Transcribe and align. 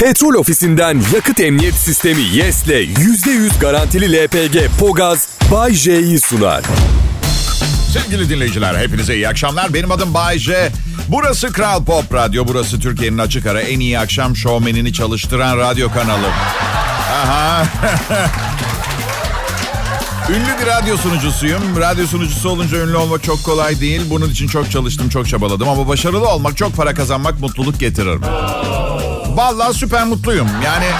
Petrol 0.00 0.34
ofisinden 0.34 1.02
yakıt 1.14 1.40
emniyet 1.40 1.74
sistemi 1.74 2.22
YES'le 2.22 2.66
%100 2.68 3.60
garantili 3.60 4.24
LPG 4.24 4.56
Pogaz 4.80 5.28
Bay 5.52 5.74
J'yi 5.74 6.20
sunar. 6.20 6.62
Sevgili 7.92 8.28
dinleyiciler 8.28 8.78
hepinize 8.78 9.14
iyi 9.14 9.28
akşamlar. 9.28 9.74
Benim 9.74 9.90
adım 9.90 10.14
Bay 10.14 10.38
J. 10.38 10.72
Burası 11.08 11.52
Kral 11.52 11.84
Pop 11.84 12.14
Radyo. 12.14 12.44
Burası 12.48 12.80
Türkiye'nin 12.80 13.18
açık 13.18 13.46
ara 13.46 13.60
en 13.60 13.80
iyi 13.80 13.98
akşam 13.98 14.36
şovmenini 14.36 14.92
çalıştıran 14.92 15.58
radyo 15.58 15.92
kanalı. 15.92 16.26
Aha. 17.12 17.66
Ünlü 20.30 20.60
bir 20.60 20.66
radyo 20.66 20.96
sunucusuyum. 20.96 21.80
Radyo 21.80 22.06
sunucusu 22.06 22.48
olunca 22.48 22.78
ünlü 22.78 22.96
olmak 22.96 23.22
çok 23.22 23.44
kolay 23.44 23.80
değil. 23.80 24.02
Bunun 24.10 24.30
için 24.30 24.48
çok 24.48 24.70
çalıştım, 24.70 25.08
çok 25.08 25.28
çabaladım. 25.28 25.68
Ama 25.68 25.88
başarılı 25.88 26.28
olmak, 26.28 26.56
çok 26.56 26.76
para 26.76 26.94
kazanmak 26.94 27.40
mutluluk 27.40 27.80
getirir. 27.80 28.18
Vallahi 29.36 29.74
süper 29.74 30.04
mutluyum. 30.04 30.48
Yani... 30.64 30.86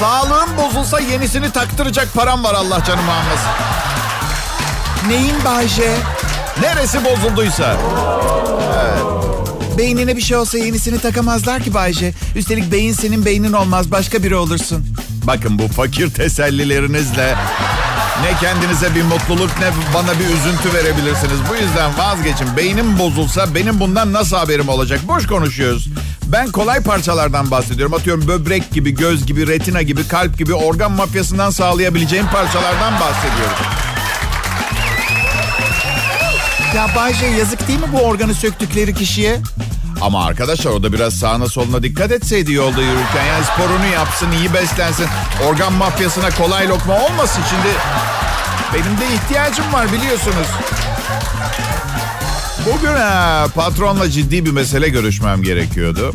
Sağlığım 0.00 0.56
bozulsa 0.56 1.00
yenisini 1.00 1.50
taktıracak 1.50 2.14
param 2.14 2.44
var 2.44 2.54
Allah 2.54 2.84
canımı 2.84 3.12
almasın. 3.12 3.50
Neyin 5.08 5.44
Bayce? 5.44 5.96
Neresi 6.60 7.04
bozulduysa. 7.04 7.76
Beynine 9.78 10.16
bir 10.16 10.22
şey 10.22 10.36
olsa 10.36 10.58
yenisini 10.58 10.98
takamazlar 11.00 11.62
ki 11.62 11.74
Bayce. 11.74 12.14
Üstelik 12.36 12.72
beyin 12.72 12.92
senin 12.92 13.24
beynin 13.24 13.52
olmaz 13.52 13.90
başka 13.90 14.22
biri 14.22 14.36
olursun. 14.36 14.86
Bakın 15.26 15.58
bu 15.58 15.68
fakir 15.68 16.10
tesellilerinizle 16.10 17.34
ne 18.22 18.38
kendinize 18.40 18.94
bir 18.94 19.02
mutluluk 19.02 19.50
ne 19.60 19.70
bana 19.94 20.18
bir 20.18 20.24
üzüntü 20.24 20.74
verebilirsiniz. 20.74 21.38
Bu 21.50 21.54
yüzden 21.54 21.98
vazgeçin. 21.98 22.56
Beynim 22.56 22.98
bozulsa 22.98 23.54
benim 23.54 23.80
bundan 23.80 24.12
nasıl 24.12 24.36
haberim 24.36 24.68
olacak? 24.68 25.00
Boş 25.08 25.26
konuşuyoruz. 25.26 25.88
Ben 26.26 26.50
kolay 26.50 26.80
parçalardan 26.80 27.50
bahsediyorum. 27.50 27.94
Atıyorum 27.94 28.28
böbrek 28.28 28.70
gibi, 28.70 28.94
göz 28.94 29.26
gibi, 29.26 29.46
retina 29.46 29.82
gibi, 29.82 30.08
kalp 30.08 30.38
gibi 30.38 30.54
organ 30.54 30.92
mafyasından 30.92 31.50
sağlayabileceğim 31.50 32.26
parçalardan 32.26 33.00
bahsediyorum. 33.00 33.56
Ya 36.76 36.88
Bayce 36.96 37.26
yazık 37.26 37.68
değil 37.68 37.78
mi 37.78 37.86
bu 37.92 37.98
organı 37.98 38.34
söktükleri 38.34 38.94
kişiye? 38.94 39.40
Ama 40.04 40.24
arkadaşlar 40.24 40.70
o 40.70 40.82
da 40.82 40.92
biraz 40.92 41.14
sağına 41.14 41.48
soluna 41.48 41.82
dikkat 41.82 42.12
etseydi 42.12 42.52
yolda 42.52 42.82
yürürken. 42.82 43.24
Yani 43.28 43.44
sporunu 43.44 43.86
yapsın, 43.86 44.32
iyi 44.32 44.54
beslensin. 44.54 45.06
Organ 45.48 45.72
mafyasına 45.72 46.30
kolay 46.30 46.68
lokma 46.68 46.94
olmasın. 46.94 47.42
Şimdi 47.50 47.74
benim 48.74 49.00
de 49.00 49.14
ihtiyacım 49.14 49.72
var 49.72 49.92
biliyorsunuz. 49.92 50.46
Bugün 52.66 52.94
ha, 52.94 53.46
patronla 53.54 54.10
ciddi 54.10 54.44
bir 54.44 54.50
mesele 54.50 54.88
görüşmem 54.88 55.42
gerekiyordu. 55.42 56.14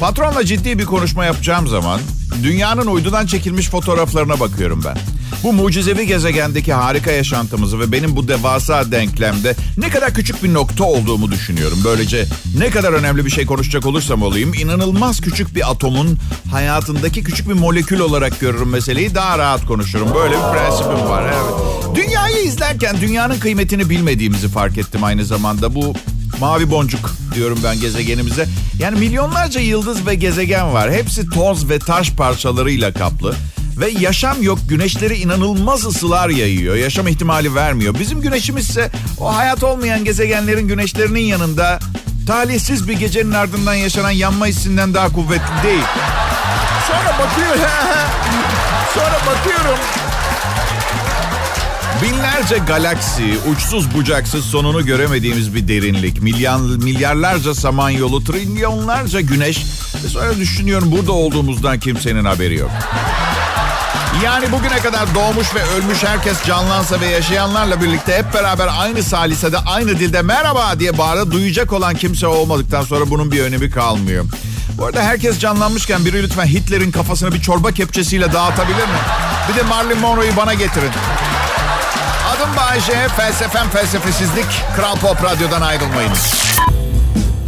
Patronla 0.00 0.44
ciddi 0.44 0.78
bir 0.78 0.84
konuşma 0.84 1.24
yapacağım 1.24 1.66
zaman 1.66 2.00
dünyanın 2.42 2.86
uydudan 2.86 3.26
çekilmiş 3.26 3.68
fotoğraflarına 3.68 4.40
bakıyorum 4.40 4.82
ben. 4.84 4.96
Bu 5.42 5.52
mucizevi 5.52 6.06
gezegendeki 6.06 6.72
harika 6.72 7.10
yaşantımızı 7.10 7.80
ve 7.80 7.92
benim 7.92 8.16
bu 8.16 8.28
devasa 8.28 8.92
denklemde 8.92 9.54
ne 9.76 9.88
kadar 9.88 10.14
küçük 10.14 10.42
bir 10.42 10.54
nokta 10.54 10.84
olduğumu 10.84 11.30
düşünüyorum. 11.30 11.78
Böylece 11.84 12.26
ne 12.58 12.70
kadar 12.70 12.92
önemli 12.92 13.24
bir 13.24 13.30
şey 13.30 13.46
konuşacak 13.46 13.86
olursam 13.86 14.22
olayım 14.22 14.54
inanılmaz 14.54 15.20
küçük 15.20 15.54
bir 15.54 15.70
atomun 15.70 16.18
hayatındaki 16.50 17.22
küçük 17.22 17.48
bir 17.48 17.54
molekül 17.54 18.00
olarak 18.00 18.40
görürüm 18.40 18.68
meseleyi 18.68 19.14
daha 19.14 19.38
rahat 19.38 19.66
konuşurum. 19.66 20.14
Böyle 20.14 20.34
bir 20.34 20.52
prensibim 20.52 21.08
var. 21.08 21.22
Evet. 21.22 21.96
Dünyayı 21.96 22.44
izlerken 22.44 23.00
dünyanın 23.00 23.38
kıymetini 23.38 23.90
bilmediğimizi 23.90 24.48
fark 24.48 24.78
ettim 24.78 25.04
aynı 25.04 25.24
zamanda. 25.24 25.74
Bu 25.74 25.94
mavi 26.40 26.70
boncuk 26.70 27.10
diyorum 27.34 27.58
ben 27.64 27.80
gezegenimize. 27.80 28.48
Yani 28.78 28.98
milyonlarca 28.98 29.60
yıldız 29.60 30.06
ve 30.06 30.14
gezegen 30.14 30.72
var. 30.74 30.92
Hepsi 30.92 31.30
toz 31.30 31.68
ve 31.68 31.78
taş 31.78 32.12
parçalarıyla 32.12 32.92
kaplı. 32.92 33.34
Ve 33.80 33.90
yaşam 34.00 34.42
yok. 34.42 34.58
Güneşleri 34.68 35.16
inanılmaz 35.16 35.86
ısılar 35.86 36.28
yayıyor. 36.28 36.76
Yaşam 36.76 37.08
ihtimali 37.08 37.54
vermiyor. 37.54 37.94
Bizim 37.98 38.20
güneşimiz 38.20 38.70
ise 38.70 38.90
o 39.20 39.36
hayat 39.36 39.64
olmayan 39.64 40.04
gezegenlerin 40.04 40.68
güneşlerinin 40.68 41.20
yanında 41.20 41.78
talihsiz 42.26 42.88
bir 42.88 42.92
gecenin 42.92 43.32
ardından 43.32 43.74
yaşanan 43.74 44.10
yanma 44.10 44.46
hissinden 44.46 44.94
daha 44.94 45.08
kuvvetli 45.08 45.62
değil. 45.64 45.82
Sonra 46.88 47.18
bakıyorum. 47.18 47.60
Sonra 48.94 49.18
bakıyorum. 49.26 49.78
Binlerce 52.02 52.58
galaksi, 52.58 53.38
uçsuz 53.52 53.94
bucaksız 53.94 54.44
sonunu 54.44 54.86
göremediğimiz 54.86 55.54
bir 55.54 55.68
derinlik. 55.68 56.22
Milyar, 56.22 56.58
milyarlarca 56.58 57.54
samanyolu, 57.54 58.24
trilyonlarca 58.24 59.20
güneş. 59.20 59.58
Ve 60.04 60.08
sonra 60.08 60.36
düşünüyorum 60.36 60.92
burada 60.92 61.12
olduğumuzdan 61.12 61.80
kimsenin 61.80 62.24
haberi 62.24 62.56
yok. 62.56 62.70
Yani 64.24 64.52
bugüne 64.52 64.78
kadar 64.78 65.14
doğmuş 65.14 65.54
ve 65.54 65.62
ölmüş 65.62 66.04
herkes 66.04 66.44
canlansa 66.44 67.00
ve 67.00 67.06
yaşayanlarla 67.06 67.82
birlikte 67.82 68.16
hep 68.18 68.34
beraber 68.34 68.68
aynı 68.78 69.02
salisede, 69.02 69.58
aynı 69.58 69.88
dilde 69.88 70.22
merhaba 70.22 70.80
diye 70.80 70.98
bağırıp 70.98 71.32
duyacak 71.32 71.72
olan 71.72 71.94
kimse 71.94 72.26
olmadıktan 72.26 72.82
sonra 72.82 73.10
bunun 73.10 73.32
bir 73.32 73.42
önemi 73.42 73.70
kalmıyor. 73.70 74.24
Bu 74.78 74.84
arada 74.86 75.02
herkes 75.02 75.38
canlanmışken 75.38 76.04
biri 76.04 76.22
lütfen 76.22 76.46
Hitler'in 76.46 76.90
kafasını 76.90 77.32
bir 77.34 77.40
çorba 77.40 77.70
kepçesiyle 77.72 78.32
dağıtabilir 78.32 78.76
mi? 78.76 78.98
Bir 79.48 79.58
de 79.58 79.62
Marilyn 79.62 79.98
Monroe'yu 79.98 80.36
bana 80.36 80.54
getirin. 80.54 80.90
Adım 82.36 82.56
Bayece, 82.56 83.08
felsefem 83.16 83.70
felsefesizlik. 83.70 84.46
Kral 84.76 84.96
Pop 84.96 85.24
Radyo'dan 85.24 85.60
ayrılmayın. 85.60 86.12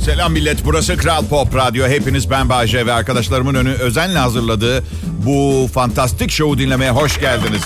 Selam 0.04 0.32
millet, 0.32 0.64
burası 0.64 0.96
Kral 0.96 1.26
Pop 1.26 1.56
Radyo. 1.56 1.88
Hepiniz 1.88 2.30
ben 2.30 2.48
Bayece 2.48 2.86
ve 2.86 2.92
arkadaşlarımın 2.92 3.54
önü 3.54 3.72
özenle 3.72 4.18
hazırladığı 4.18 4.84
bu 5.26 5.68
fantastik 5.74 6.30
şovu 6.30 6.58
dinlemeye 6.58 6.90
hoş 6.90 7.20
geldiniz. 7.20 7.62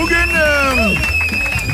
Bugün 0.00 0.26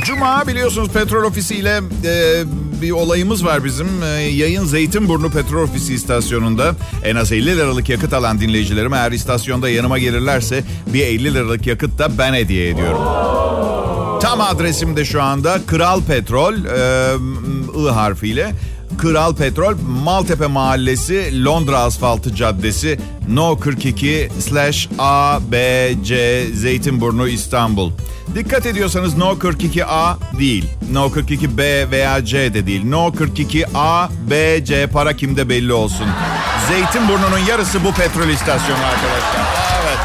Cuma 0.04 0.46
biliyorsunuz 0.46 0.88
petrol 0.88 1.24
ofisiyle 1.24 1.80
e, 2.04 2.42
bir 2.82 2.90
olayımız 2.90 3.44
var 3.44 3.64
bizim. 3.64 4.02
E, 4.02 4.06
yayın 4.06 4.64
Zeytinburnu 4.64 5.30
Petrol 5.30 5.62
Ofisi 5.62 5.94
istasyonunda 5.94 6.74
en 7.04 7.16
az 7.16 7.32
50 7.32 7.46
liralık 7.46 7.88
yakıt 7.88 8.12
alan 8.12 8.40
dinleyicilerim 8.40 8.94
eğer 8.94 9.12
istasyonda 9.12 9.68
yanıma 9.68 9.98
gelirlerse 9.98 10.64
bir 10.86 11.06
50 11.06 11.34
liralık 11.34 11.66
yakıt 11.66 11.98
da 11.98 12.18
ben 12.18 12.34
hediye 12.34 12.68
ediyorum. 12.68 13.02
Tam 14.20 14.40
adresim 14.40 14.96
de 14.96 15.04
şu 15.04 15.22
anda 15.22 15.60
Kral 15.66 16.02
Petrol 16.02 16.54
e, 16.54 17.88
I 17.88 17.90
harfiyle. 17.90 18.52
Kral 19.02 19.34
Petrol 19.34 19.74
Maltepe 20.04 20.46
Mahallesi 20.46 21.44
Londra 21.44 21.78
Asfaltı 21.78 22.34
Caddesi 22.34 22.98
No 23.28 23.58
42 23.58 24.28
slash 24.40 24.88
ABC 24.98 26.46
Zeytinburnu 26.54 27.28
İstanbul. 27.28 27.92
Dikkat 28.34 28.66
ediyorsanız 28.66 29.16
No 29.16 29.32
42A 29.32 30.16
değil. 30.38 30.64
No 30.92 31.06
42B 31.06 31.90
veya 31.90 32.24
C 32.24 32.54
de 32.54 32.66
değil. 32.66 32.84
No 32.84 33.08
42A, 33.08 34.08
B, 34.30 34.64
C 34.64 34.86
para 34.86 35.16
kimde 35.16 35.48
belli 35.48 35.72
olsun. 35.72 36.06
Zeytinburnu'nun 36.68 37.38
yarısı 37.48 37.84
bu 37.84 37.92
petrol 37.92 38.28
istasyonu 38.28 38.80
arkadaşlar. 38.84 39.42
Evet. 39.82 39.98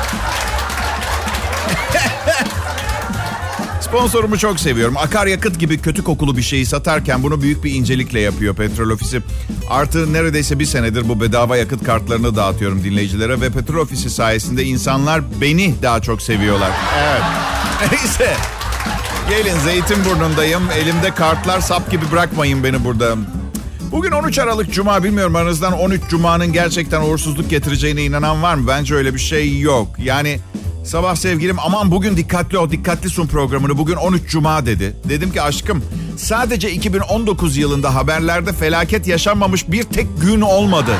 Sponsorumu 3.87 4.37
çok 4.37 4.59
seviyorum. 4.59 4.97
Akaryakıt 4.97 5.59
gibi 5.59 5.77
kötü 5.77 6.03
kokulu 6.03 6.37
bir 6.37 6.41
şeyi 6.41 6.65
satarken 6.65 7.23
bunu 7.23 7.41
büyük 7.41 7.63
bir 7.63 7.73
incelikle 7.73 8.19
yapıyor 8.19 8.55
petrol 8.55 8.89
ofisi. 8.89 9.21
Artı 9.69 10.13
neredeyse 10.13 10.59
bir 10.59 10.65
senedir 10.65 11.09
bu 11.09 11.21
bedava 11.21 11.57
yakıt 11.57 11.83
kartlarını 11.83 12.35
dağıtıyorum 12.35 12.83
dinleyicilere 12.83 13.41
ve 13.41 13.49
petrol 13.49 13.79
ofisi 13.79 14.09
sayesinde 14.09 14.63
insanlar 14.63 15.21
beni 15.41 15.75
daha 15.81 16.01
çok 16.01 16.21
seviyorlar. 16.21 16.71
Evet. 16.99 17.21
Neyse. 17.91 18.33
Gelin 19.29 19.59
Zeytinburnu'ndayım. 19.59 20.63
Elimde 20.77 21.11
kartlar 21.11 21.59
sap 21.59 21.91
gibi 21.91 22.11
bırakmayın 22.11 22.63
beni 22.63 22.83
burada. 22.83 23.15
Bugün 23.91 24.11
13 24.11 24.39
Aralık 24.39 24.73
Cuma 24.73 25.03
bilmiyorum 25.03 25.35
aranızdan 25.35 25.73
13 25.73 26.01
Cuma'nın 26.09 26.53
gerçekten 26.53 27.01
uğursuzluk 27.01 27.49
getireceğine 27.49 28.03
inanan 28.03 28.43
var 28.43 28.55
mı? 28.55 28.67
Bence 28.67 28.95
öyle 28.95 29.13
bir 29.13 29.19
şey 29.19 29.59
yok. 29.59 29.87
Yani 29.97 30.39
sabah 30.87 31.15
sevgilim 31.15 31.59
aman 31.59 31.91
bugün 31.91 32.17
dikkatli 32.17 32.57
ol 32.57 32.69
dikkatli 32.69 33.09
sun 33.09 33.27
programını 33.27 33.77
bugün 33.77 33.95
13 33.95 34.29
Cuma 34.29 34.65
dedi. 34.65 34.95
Dedim 35.09 35.31
ki 35.31 35.41
aşkım 35.41 35.83
sadece 36.17 36.71
2019 36.71 37.57
yılında 37.57 37.95
haberlerde 37.95 38.53
felaket 38.53 39.07
yaşanmamış 39.07 39.71
bir 39.71 39.83
tek 39.83 40.07
gün 40.21 40.41
olmadı. 40.41 40.91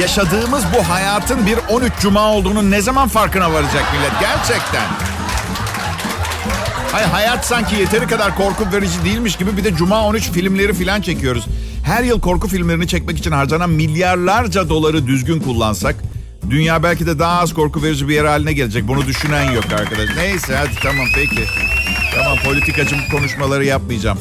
Yaşadığımız 0.00 0.64
bu 0.76 0.88
hayatın 0.88 1.46
bir 1.46 1.58
13 1.68 1.92
Cuma 2.00 2.32
olduğunu 2.32 2.70
ne 2.70 2.80
zaman 2.80 3.08
farkına 3.08 3.52
varacak 3.52 3.84
millet 3.92 4.20
gerçekten. 4.20 4.86
Hayır 6.92 7.08
hayat 7.08 7.46
sanki 7.46 7.76
yeteri 7.76 8.06
kadar 8.06 8.36
korku 8.36 8.64
verici 8.72 9.04
değilmiş 9.04 9.36
gibi 9.36 9.56
bir 9.56 9.64
de 9.64 9.74
Cuma 9.74 10.06
13 10.06 10.30
filmleri 10.30 10.74
falan 10.74 11.00
çekiyoruz. 11.00 11.46
Her 11.84 12.02
yıl 12.02 12.20
korku 12.20 12.48
filmlerini 12.48 12.88
çekmek 12.88 13.18
için 13.18 13.30
harcanan 13.30 13.70
milyarlarca 13.70 14.68
doları 14.68 15.06
düzgün 15.06 15.40
kullansak 15.40 16.09
dünya 16.50 16.82
belki 16.82 17.06
de 17.06 17.18
daha 17.18 17.40
az 17.40 17.54
korku 17.54 17.82
verici 17.82 18.08
bir 18.08 18.14
yer 18.14 18.24
haline 18.24 18.52
gelecek. 18.52 18.88
Bunu 18.88 19.06
düşünen 19.06 19.52
yok 19.52 19.64
arkadaş. 19.80 20.08
Neyse 20.16 20.56
hadi 20.56 20.74
tamam 20.82 21.06
peki. 21.14 21.44
Tamam 22.14 22.38
politikacı 22.44 22.96
konuşmaları 23.10 23.64
yapmayacağım. 23.64 24.18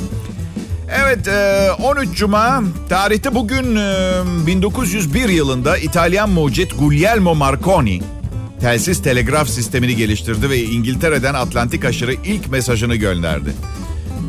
Evet 1.03 1.29
13 1.83 2.17
Cuma 2.17 2.63
tarihte 2.89 3.35
bugün 3.35 3.75
1901 4.47 5.29
yılında 5.29 5.77
İtalyan 5.77 6.29
mucit 6.29 6.79
Guglielmo 6.79 7.35
Marconi 7.35 8.01
telsiz 8.61 9.01
telegraf 9.01 9.49
sistemini 9.49 9.95
geliştirdi 9.95 10.49
ve 10.49 10.63
İngiltere'den 10.63 11.33
Atlantik 11.33 11.85
aşırı 11.85 12.13
ilk 12.13 12.51
mesajını 12.51 12.95
gönderdi. 12.95 13.53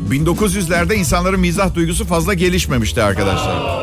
1900'lerde 0.09 0.95
insanların 0.95 1.39
mizah 1.39 1.75
duygusu 1.75 2.05
fazla 2.05 2.33
gelişmemişti 2.33 3.03
arkadaşlar. 3.03 3.80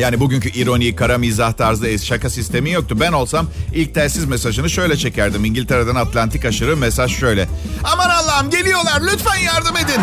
Yani 0.00 0.20
bugünkü 0.20 0.48
ironi, 0.50 0.96
kara 0.96 1.18
mizah 1.18 1.52
tarzı 1.52 1.98
şaka 1.98 2.30
sistemi 2.30 2.70
yoktu. 2.70 2.96
Ben 3.00 3.12
olsam 3.12 3.46
ilk 3.74 3.94
telsiz 3.94 4.24
mesajını 4.24 4.70
şöyle 4.70 4.96
çekerdim. 4.96 5.44
İngiltere'den 5.44 5.94
Atlantik 5.94 6.44
aşırı 6.44 6.76
mesaj 6.76 7.18
şöyle. 7.18 7.48
Aman 7.84 8.10
Allah'ım 8.10 8.50
geliyorlar 8.50 9.02
lütfen 9.12 9.36
yardım 9.36 9.76
edin. 9.76 10.00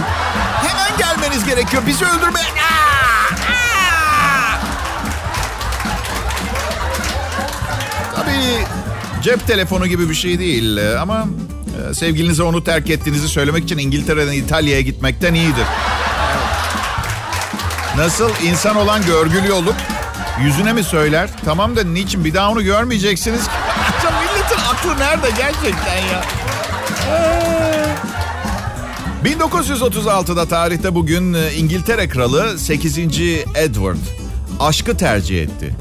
Hemen 0.68 0.98
gelmeniz 0.98 1.46
gerekiyor 1.46 1.84
bizi 1.88 2.06
öldürmeye. 2.06 2.48
Tabii 8.16 8.66
cep 9.24 9.48
telefonu 9.48 9.88
gibi 9.88 10.10
bir 10.10 10.16
şey 10.16 10.40
değil 10.40 11.00
ama 11.02 11.28
e, 11.90 11.94
sevgilinize 11.94 12.44
onu 12.44 12.64
terk 12.64 12.90
ettiğinizi 12.90 13.28
söylemek 13.28 13.64
için 13.64 13.78
İngiltere'den 13.78 14.34
İtalya'ya 14.34 14.82
gitmekten 14.82 15.34
iyidir. 15.34 15.66
Nasıl 17.98 18.30
insan 18.44 18.76
olan 18.76 19.06
görgülü 19.06 19.52
olup 19.52 19.76
yüzüne 20.42 20.74
mi 20.74 20.84
söyler? 20.84 21.30
Tamam 21.46 21.76
da 21.76 21.84
niçin 21.84 22.26
bir 22.26 22.34
daha 22.34 22.52
onu 22.52 22.64
görmeyeceksiniz 22.64 23.44
ki? 23.48 23.52
Milletin 24.22 24.62
aklı 24.70 25.00
nerede 25.00 25.30
gerçekten 25.38 25.98
ya? 25.98 26.24
1936'da 29.26 30.46
tarihte 30.46 30.96
bugün 30.96 31.34
e, 31.34 31.54
İngiltere 31.54 32.10
Kralı 32.10 32.60
8. 32.60 32.98
Edward 33.56 33.98
aşkı 34.60 34.98
tercih 34.98 35.42
etti. 35.42 35.76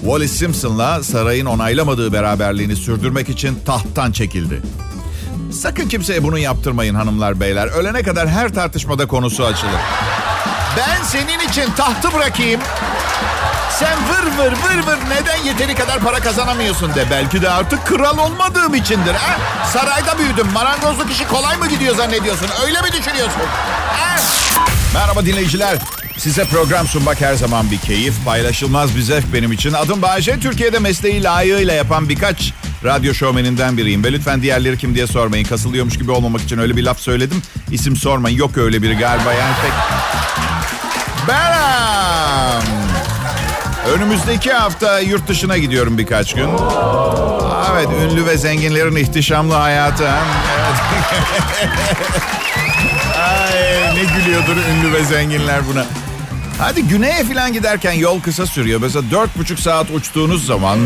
Wallis 0.00 0.32
Simpson'la 0.32 1.02
sarayın 1.02 1.46
onaylamadığı 1.46 2.12
beraberliğini 2.12 2.76
sürdürmek 2.76 3.28
için 3.28 3.58
tahttan 3.66 4.12
çekildi. 4.12 4.62
Sakın 5.52 5.88
kimseye 5.88 6.22
bunu 6.22 6.38
yaptırmayın 6.38 6.94
hanımlar 6.94 7.40
beyler. 7.40 7.66
Ölene 7.66 8.02
kadar 8.02 8.28
her 8.28 8.54
tartışmada 8.54 9.06
konusu 9.06 9.44
açılır. 9.44 9.80
Ben 10.76 11.02
senin 11.02 11.48
için 11.48 11.72
tahtı 11.76 12.12
bırakayım. 12.12 12.60
Sen 13.78 13.98
vır 14.08 14.38
vır 14.38 14.52
vır 14.52 14.86
vır 14.86 14.98
neden 15.10 15.44
yeteri 15.44 15.74
kadar 15.74 16.00
para 16.00 16.20
kazanamıyorsun 16.20 16.94
de. 16.94 17.04
Belki 17.10 17.42
de 17.42 17.50
artık 17.50 17.86
kral 17.86 18.18
olmadığım 18.18 18.74
içindir. 18.74 19.14
Ha? 19.14 19.36
Sarayda 19.72 20.18
büyüdüm. 20.18 20.46
Marangozluk 20.52 21.10
işi 21.10 21.28
kolay 21.28 21.56
mı 21.56 21.68
gidiyor 21.68 21.96
zannediyorsun? 21.96 22.48
Öyle 22.66 22.80
mi 22.82 22.88
düşünüyorsun? 22.92 23.42
Ha? 23.92 24.16
Merhaba 24.94 25.26
dinleyiciler. 25.26 25.78
Size 26.18 26.44
program 26.44 26.86
sunmak 26.86 27.20
her 27.20 27.34
zaman 27.34 27.70
bir 27.70 27.78
keyif. 27.78 28.24
Paylaşılmaz 28.24 28.96
bir 28.96 29.02
zevk 29.02 29.32
benim 29.34 29.52
için. 29.52 29.72
Adım 29.72 30.02
Bayece. 30.02 30.40
Türkiye'de 30.40 30.78
mesleği 30.78 31.22
layığıyla 31.22 31.74
yapan 31.74 32.08
birkaç 32.08 32.52
radyo 32.84 33.14
şovmeninden 33.14 33.76
biriyim. 33.76 34.04
Ve 34.04 34.12
lütfen 34.12 34.42
diğerleri 34.42 34.78
kim 34.78 34.94
diye 34.94 35.06
sormayın. 35.06 35.44
Kasılıyormuş 35.44 35.98
gibi 35.98 36.10
olmamak 36.10 36.40
için 36.40 36.58
öyle 36.58 36.76
bir 36.76 36.82
laf 36.82 37.00
söyledim. 37.00 37.42
İsim 37.70 37.96
sormayın. 37.96 38.36
Yok 38.36 38.58
öyle 38.58 38.82
biri 38.82 38.98
galiba 38.98 39.32
yani 39.32 39.54
pek... 39.62 39.72
Benim. 41.28 42.66
Önümüzdeki 43.94 44.52
hafta 44.52 45.00
yurt 45.00 45.28
dışına 45.28 45.58
gidiyorum 45.58 45.98
birkaç 45.98 46.34
gün. 46.34 46.48
Evet, 47.72 47.88
ünlü 48.02 48.26
ve 48.26 48.38
zenginlerin 48.38 48.96
ihtişamlı 48.96 49.54
hayatı. 49.54 50.04
Evet. 50.04 50.76
Ay, 53.18 53.94
ne 53.96 54.00
gülüyordur 54.00 54.56
ünlü 54.56 54.92
ve 54.92 55.04
zenginler 55.04 55.60
buna. 55.72 55.84
Hadi 56.58 56.82
güneye 56.82 57.24
falan 57.24 57.52
giderken 57.52 57.92
yol 57.92 58.20
kısa 58.20 58.46
sürüyor. 58.46 58.80
Mesela 58.80 59.10
dört 59.10 59.38
buçuk 59.38 59.60
saat 59.60 59.90
uçtuğunuz 59.90 60.46
zaman... 60.46 60.78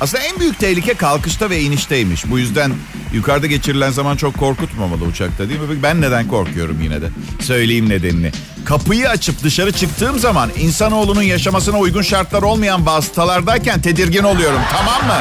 Aslında 0.00 0.24
en 0.24 0.40
büyük 0.40 0.58
tehlike 0.58 0.94
kalkışta 0.94 1.50
ve 1.50 1.60
inişteymiş. 1.60 2.30
Bu 2.30 2.38
yüzden 2.38 2.72
yukarıda 3.12 3.46
geçirilen 3.46 3.90
zaman 3.90 4.16
çok 4.16 4.38
korkutmamalı 4.38 5.04
uçakta 5.04 5.48
değil 5.48 5.60
mi? 5.60 5.82
Ben 5.82 6.00
neden 6.00 6.28
korkuyorum 6.28 6.82
yine 6.82 7.02
de? 7.02 7.08
Söyleyeyim 7.40 7.88
nedenini. 7.88 8.32
Kapıyı 8.64 9.08
açıp 9.08 9.42
dışarı 9.42 9.72
çıktığım 9.72 10.18
zaman 10.18 10.50
insanoğlunun 10.58 11.22
yaşamasına 11.22 11.78
uygun 11.78 12.02
şartlar 12.02 12.42
olmayan 12.42 12.86
vasıtalardayken 12.86 13.80
tedirgin 13.80 14.22
oluyorum. 14.22 14.60
Tamam 14.72 15.06
mı? 15.06 15.20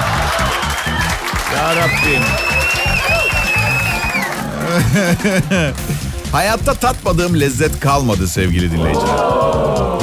Ya 1.55 1.75
Rabbim. 1.75 2.23
Hayatta 6.35 6.73
tatmadığım 6.73 7.39
lezzet 7.39 7.79
kalmadı 7.79 8.27
sevgili 8.27 8.71
dinleyiciler. 8.71 9.17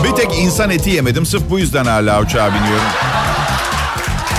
Bir 0.04 0.16
tek 0.16 0.38
insan 0.38 0.70
eti 0.70 0.90
yemedim. 0.90 1.26
Sırf 1.26 1.42
bu 1.50 1.58
yüzden 1.58 1.84
hala 1.84 2.20
uçağa 2.20 2.48
biniyorum. 2.54 2.86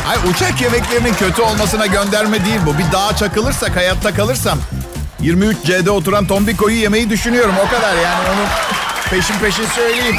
Ay 0.09 0.31
uçak 0.31 0.61
yemeklerinin 0.61 1.13
kötü 1.13 1.41
olmasına 1.41 1.85
gönderme 1.85 2.45
değil 2.45 2.59
bu. 2.65 2.77
Bir 2.77 2.91
dağa 2.91 3.15
çakılırsak, 3.15 3.75
hayatta 3.75 4.13
kalırsam 4.13 4.59
23C'de 5.21 5.89
oturan 5.89 6.27
tombikoyu 6.27 6.75
yemeyi 6.75 7.09
düşünüyorum. 7.09 7.55
O 7.67 7.69
kadar 7.69 7.95
yani 7.95 8.29
onu 8.29 8.47
peşin 9.09 9.39
peşin 9.39 9.65
söyleyeyim. 9.65 10.15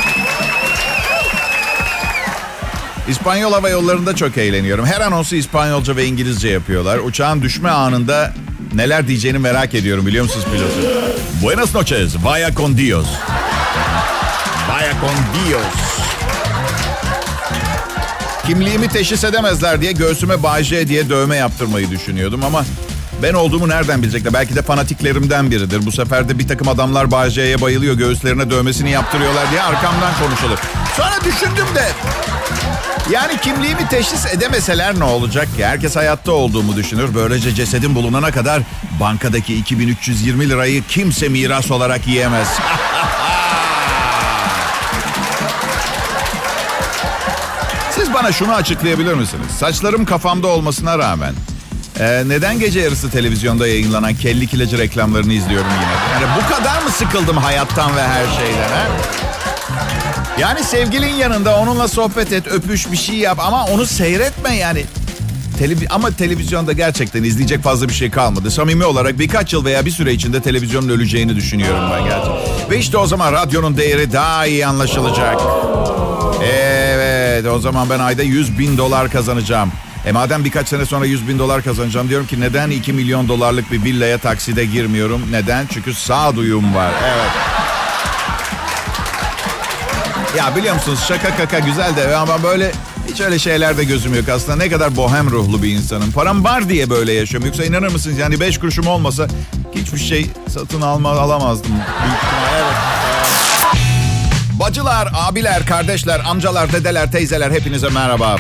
İspanyol 3.09 3.53
hava 3.53 3.69
yollarında 3.69 4.17
çok 4.17 4.39
eğleniyorum. 4.39 4.87
Her 4.87 5.01
anonsu 5.01 5.37
İspanyolca 5.37 5.97
ve 5.97 6.07
İngilizce 6.07 6.49
yapıyorlar. 6.49 6.99
Uçağın 6.99 7.43
düşme 7.43 7.71
anında 7.71 8.33
neler 8.75 9.09
diyeceğini 9.09 9.39
merak 9.39 9.75
ediyorum 9.75 10.07
biliyor 10.07 10.25
musunuz 10.25 10.47
pilotu? 10.53 11.15
Buenas 11.43 11.75
noches, 11.75 12.15
vaya 12.23 12.55
con 12.55 12.77
Dios. 12.77 13.07
Vaya 14.69 14.93
con 15.01 15.11
Dios. 15.11 15.63
Kimliğimi 18.47 18.89
teşhis 18.89 19.25
edemezler 19.25 19.81
diye 19.81 19.93
göğsüme 19.93 20.43
Bay 20.43 20.65
J 20.65 20.89
diye 20.89 21.09
dövme 21.09 21.37
yaptırmayı 21.37 21.91
düşünüyordum 21.91 22.45
ama 22.45 22.65
ben 23.23 23.35
olduğumu 23.35 23.69
nereden 23.69 24.03
bilecekler? 24.03 24.33
Belki 24.33 24.57
de 24.57 24.63
fanatiklerimden 24.63 25.51
biridir. 25.51 25.87
Bu 25.87 25.93
sefer 25.93 26.29
de 26.29 26.39
bir 26.39 26.49
takım 26.49 26.69
adamlar 26.69 27.11
Bay 27.11 27.31
J'ye 27.31 27.61
bayılıyor. 27.61 27.95
Göğüslerine 27.95 28.51
dövmesini 28.51 28.91
yaptırıyorlar 28.91 29.51
diye 29.51 29.63
arkamdan 29.63 30.13
konuşulur. 30.23 30.59
Sonra 30.97 31.15
düşündüm 31.25 31.67
de 31.75 31.89
yani 33.11 33.41
kimliğimi 33.41 33.89
teşhis 33.89 34.27
edemeseler 34.27 34.99
ne 34.99 35.05
olacak 35.05 35.57
ki? 35.57 35.67
Herkes 35.67 35.97
hayatta 35.97 36.33
olduğumu 36.33 36.77
düşünür. 36.77 37.15
Böylece 37.15 37.55
cesedim 37.55 37.95
bulunana 37.95 38.31
kadar 38.31 38.63
bankadaki 39.01 39.55
2320 39.55 40.49
lirayı 40.49 40.83
kimse 40.89 41.29
miras 41.29 41.71
olarak 41.71 42.07
yiyemez. 42.07 42.49
Siz 47.91 48.15
bana 48.15 48.33
şunu 48.33 48.53
açıklayabilir 48.55 49.15
misiniz? 49.15 49.47
Saçlarım 49.59 50.05
kafamda 50.05 50.47
olmasına 50.47 50.99
rağmen 50.99 51.35
ee, 52.01 52.23
neden 52.27 52.59
gece 52.59 52.81
yarısı 52.81 53.11
televizyonda 53.11 53.67
yayınlanan 53.67 54.15
kelli 54.15 54.47
kilacı 54.47 54.79
reklamlarını 54.79 55.33
izliyorum 55.33 55.71
yine? 55.71 55.93
Yani 56.13 56.27
bu 56.43 56.55
kadar 56.55 56.83
mı 56.83 56.91
sıkıldım 56.91 57.37
hayattan 57.37 57.97
ve 57.97 58.03
her 58.03 58.25
şeyden? 58.39 58.69
Ha? 58.69 58.87
Yani 60.39 60.65
sevgilin 60.65 61.15
yanında 61.15 61.57
onunla 61.57 61.89
sohbet 61.89 62.33
et, 62.33 62.47
öpüş 62.47 62.93
bir 62.93 62.97
şey 62.97 63.17
yap 63.17 63.39
ama 63.41 63.65
onu 63.65 63.87
seyretme 63.87 64.57
yani. 64.57 64.85
Televi 65.59 65.87
ama 65.91 66.11
televizyonda 66.11 66.73
gerçekten 66.73 67.23
izleyecek 67.23 67.63
fazla 67.63 67.89
bir 67.89 67.95
şey 67.95 68.11
kalmadı. 68.11 68.51
Samimi 68.51 68.85
olarak 68.85 69.19
birkaç 69.19 69.53
yıl 69.53 69.65
veya 69.65 69.87
bir 69.87 69.91
süre 69.91 70.13
içinde 70.13 70.43
televizyonun 70.43 70.89
öleceğini 70.89 71.37
düşünüyorum 71.37 71.85
ben 71.93 72.05
gerçekten. 72.05 72.71
Ve 72.71 72.79
işte 72.79 72.99
o 72.99 73.07
zaman 73.07 73.33
radyonun 73.33 73.77
değeri 73.77 74.13
daha 74.13 74.47
iyi 74.47 74.67
anlaşılacak. 74.67 75.37
Evet 76.43 77.47
o 77.47 77.59
zaman 77.59 77.91
ben 77.91 77.99
ayda 77.99 78.23
100 78.23 78.59
bin 78.59 78.79
dolar 78.79 79.11
kazanacağım. 79.11 79.73
E 80.07 80.13
madem 80.13 80.45
birkaç 80.45 80.69
sene 80.69 80.87
sonra 80.87 81.07
100 81.07 81.29
bin 81.29 81.39
dolar 81.39 81.63
kazanacağım 81.63 82.09
diyorum 82.09 82.27
ki 82.27 82.41
neden 82.41 82.71
2 82.71 82.93
milyon 82.93 83.29
dolarlık 83.29 83.73
bir 83.73 83.85
villaya 83.85 84.19
takside 84.19 84.65
girmiyorum? 84.65 85.23
Neden? 85.31 85.67
Çünkü 85.73 85.95
sağduyum 85.95 86.75
var. 86.75 86.93
Evet. 87.05 87.31
Ya 90.37 90.57
biliyor 90.57 90.75
musunuz 90.75 91.01
şaka 91.09 91.37
kaka 91.37 91.59
güzel 91.59 91.97
de 91.97 92.17
ama 92.17 92.43
böyle 92.43 92.73
hiç 93.09 93.21
öyle 93.21 93.39
şeylerde 93.39 93.85
gözüm 93.85 94.15
yok. 94.15 94.29
Aslında 94.29 94.57
ne 94.57 94.71
kadar 94.71 94.97
bohem 94.97 95.31
ruhlu 95.31 95.63
bir 95.63 95.69
insanım. 95.69 96.13
Param 96.13 96.45
var 96.45 96.69
diye 96.69 96.91
böyle 96.91 97.13
yaşıyorum. 97.13 97.47
Yoksa 97.47 97.65
inanır 97.65 97.93
mısınız 97.93 98.19
yani 98.19 98.41
beş 98.41 98.59
kuruşum 98.59 98.87
olmasa 98.87 99.27
hiçbir 99.75 99.99
şey 99.99 100.31
satın 100.49 100.81
alma 100.81 101.11
alamazdım. 101.11 101.73
Evet. 102.55 102.65
Bacılar, 104.61 105.09
abiler, 105.15 105.67
kardeşler, 105.67 106.21
amcalar, 106.27 106.73
dedeler, 106.73 107.13
teyzeler 107.13 107.51
hepinize 107.51 107.89
merhaba. 107.89 108.37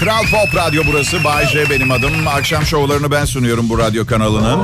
Kral 0.00 0.22
Pop 0.22 0.54
Radyo 0.54 0.82
burası. 0.86 1.24
Bay 1.24 1.46
J 1.46 1.70
benim 1.70 1.90
adım. 1.90 2.28
Akşam 2.28 2.66
şovlarını 2.66 3.10
ben 3.10 3.24
sunuyorum 3.24 3.68
bu 3.68 3.78
radyo 3.78 4.06
kanalının. 4.06 4.60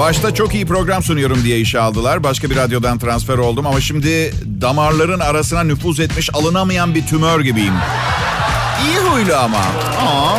Başta 0.00 0.34
çok 0.34 0.54
iyi 0.54 0.66
program 0.66 1.02
sunuyorum 1.02 1.44
diye 1.44 1.58
işe 1.60 1.80
aldılar. 1.80 2.24
Başka 2.24 2.50
bir 2.50 2.56
radyodan 2.56 2.98
transfer 2.98 3.38
oldum 3.38 3.66
ama 3.66 3.80
şimdi 3.80 4.34
damarların 4.60 5.20
arasına 5.20 5.62
nüfuz 5.62 6.00
etmiş 6.00 6.34
alınamayan 6.34 6.94
bir 6.94 7.06
tümör 7.06 7.40
gibiyim. 7.40 7.74
İyi 8.86 8.98
huylu 8.98 9.36
ama. 9.36 9.58
Aa, 9.58 10.36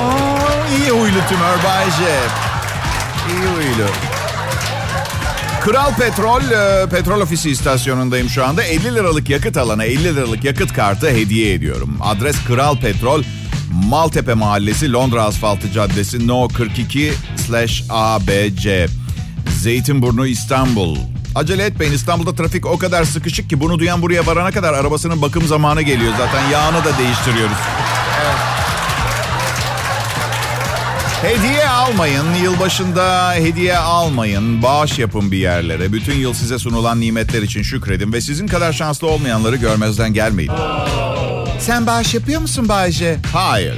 iyi 0.77 0.89
huylu 0.89 1.19
tümör 1.29 1.63
Bay 1.63 1.85
J. 1.85 2.03
İyi 3.29 3.55
huylu. 3.55 3.89
Kral 5.61 5.93
Petrol, 5.95 6.41
e, 6.41 6.89
petrol 6.89 7.21
ofisi 7.21 7.49
istasyonundayım 7.49 8.29
şu 8.29 8.45
anda. 8.45 8.63
50 8.63 8.95
liralık 8.95 9.29
yakıt 9.29 9.57
alana 9.57 9.83
50 9.83 10.03
liralık 10.03 10.43
yakıt 10.43 10.73
kartı 10.73 11.09
hediye 11.09 11.53
ediyorum. 11.53 11.97
Adres 12.01 12.35
Kral 12.47 12.77
Petrol, 12.77 13.23
Maltepe 13.89 14.33
Mahallesi, 14.33 14.93
Londra 14.93 15.23
Asfaltı 15.23 15.71
Caddesi, 15.71 16.27
No 16.27 16.47
42 16.47 17.13
slash 17.47 17.83
ABC. 17.89 19.00
Zeytinburnu, 19.61 20.27
İstanbul. 20.27 20.97
Acele 21.35 21.65
etmeyin 21.65 21.93
İstanbul'da 21.93 22.35
trafik 22.35 22.65
o 22.65 22.77
kadar 22.77 23.03
sıkışık 23.03 23.49
ki 23.49 23.59
bunu 23.59 23.79
duyan 23.79 24.01
buraya 24.01 24.25
varana 24.25 24.51
kadar 24.51 24.73
arabasının 24.73 25.21
bakım 25.21 25.47
zamanı 25.47 25.81
geliyor 25.81 26.13
zaten. 26.17 26.49
Yağını 26.49 26.85
da 26.85 26.97
değiştiriyoruz. 26.97 27.57
Hediye 31.21 31.67
almayın. 31.67 32.33
Yılbaşında 32.43 33.33
hediye 33.33 33.77
almayın. 33.77 34.63
Bağış 34.63 34.99
yapın 34.99 35.31
bir 35.31 35.37
yerlere. 35.37 35.93
Bütün 35.93 36.15
yıl 36.15 36.33
size 36.33 36.59
sunulan 36.59 37.01
nimetler 37.01 37.41
için 37.41 37.61
şükredin 37.61 38.13
ve 38.13 38.21
sizin 38.21 38.47
kadar 38.47 38.73
şanslı 38.73 39.07
olmayanları 39.07 39.55
görmezden 39.55 40.13
gelmeyin. 40.13 40.51
Sen 41.59 41.87
bağış 41.87 42.13
yapıyor 42.13 42.41
musun 42.41 42.69
Bayce? 42.69 43.17
Hayır. 43.33 43.75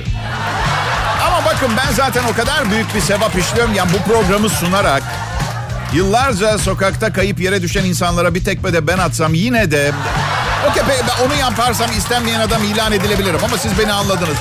Ama 1.27 1.45
bakın 1.45 1.69
ben 1.77 1.93
zaten 1.93 2.23
o 2.33 2.35
kadar 2.35 2.71
büyük 2.71 2.95
bir 2.95 3.01
sevap 3.01 3.37
işliyorum. 3.37 3.73
Yani 3.73 3.91
bu 3.93 4.11
programı 4.11 4.49
sunarak 4.49 5.03
yıllarca 5.93 6.57
sokakta 6.57 7.13
kayıp 7.13 7.39
yere 7.39 7.61
düşen 7.61 7.85
insanlara 7.85 8.35
bir 8.35 8.43
tekme 8.43 8.73
de 8.73 8.87
ben 8.87 8.97
atsam 8.97 9.33
yine 9.33 9.71
de... 9.71 9.91
Okey 10.69 10.83
ben 10.89 11.25
onu 11.25 11.35
yaparsam 11.35 11.89
istenmeyen 11.97 12.39
adam 12.39 12.63
ilan 12.63 12.91
edilebilirim 12.91 13.39
ama 13.45 13.57
siz 13.57 13.71
beni 13.79 13.93
anladınız. 13.93 14.37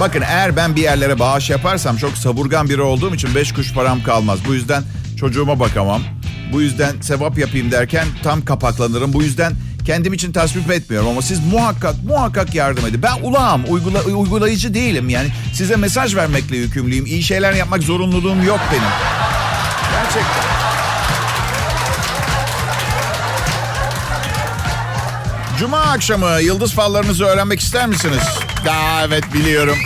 Bakın 0.00 0.22
eğer 0.22 0.56
ben 0.56 0.76
bir 0.76 0.82
yerlere 0.82 1.18
bağış 1.18 1.50
yaparsam 1.50 1.96
çok 1.96 2.18
saburgan 2.18 2.68
biri 2.68 2.82
olduğum 2.82 3.14
için 3.14 3.34
beş 3.34 3.52
kuş 3.52 3.74
param 3.74 4.02
kalmaz. 4.02 4.38
Bu 4.48 4.54
yüzden 4.54 4.82
çocuğuma 5.18 5.60
bakamam. 5.60 6.02
Bu 6.52 6.62
yüzden 6.62 7.00
sevap 7.00 7.38
yapayım 7.38 7.72
derken 7.72 8.06
tam 8.22 8.44
kapaklanırım. 8.44 9.12
Bu 9.12 9.22
yüzden 9.22 9.52
kendim 9.86 10.12
için 10.12 10.32
tasvip 10.32 10.70
etmiyorum 10.70 11.08
ama 11.08 11.22
siz 11.22 11.46
muhakkak 11.52 11.94
muhakkak 12.04 12.54
yardım 12.54 12.86
edin. 12.86 13.02
Ben 13.02 13.22
ulağım, 13.22 13.62
uygula, 13.68 14.02
uygulayıcı 14.02 14.74
değilim 14.74 15.08
yani. 15.08 15.28
Size 15.54 15.76
mesaj 15.76 16.16
vermekle 16.16 16.56
yükümlüyüm. 16.56 17.06
İyi 17.06 17.22
şeyler 17.22 17.52
yapmak 17.52 17.82
zorunluluğum 17.82 18.44
yok 18.44 18.60
benim. 18.72 18.82
Gerçekten. 19.92 20.61
Cuma 25.62 25.78
akşamı 25.78 26.40
yıldız 26.40 26.72
fallarınızı 26.72 27.24
öğrenmek 27.24 27.60
ister 27.60 27.86
misiniz? 27.86 28.22
Aa, 28.70 29.02
evet 29.04 29.24
biliyorum. 29.34 29.76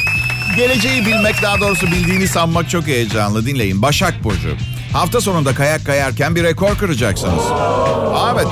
Geleceği 0.56 1.06
bilmek 1.06 1.42
daha 1.42 1.61
doğrusu 1.61 1.87
bildiğini 1.87 2.28
sanmak 2.28 2.71
çok 2.71 2.87
heyecanlı. 2.87 3.47
Dinleyin. 3.47 3.83
Başak 3.83 4.25
Burcu. 4.25 4.56
Hafta 4.92 5.21
sonunda 5.21 5.54
kayak 5.54 5.87
kayarken 5.87 6.35
bir 6.35 6.45
rekor 6.45 6.78
kıracaksınız. 6.78 7.42
Evet. 8.35 8.47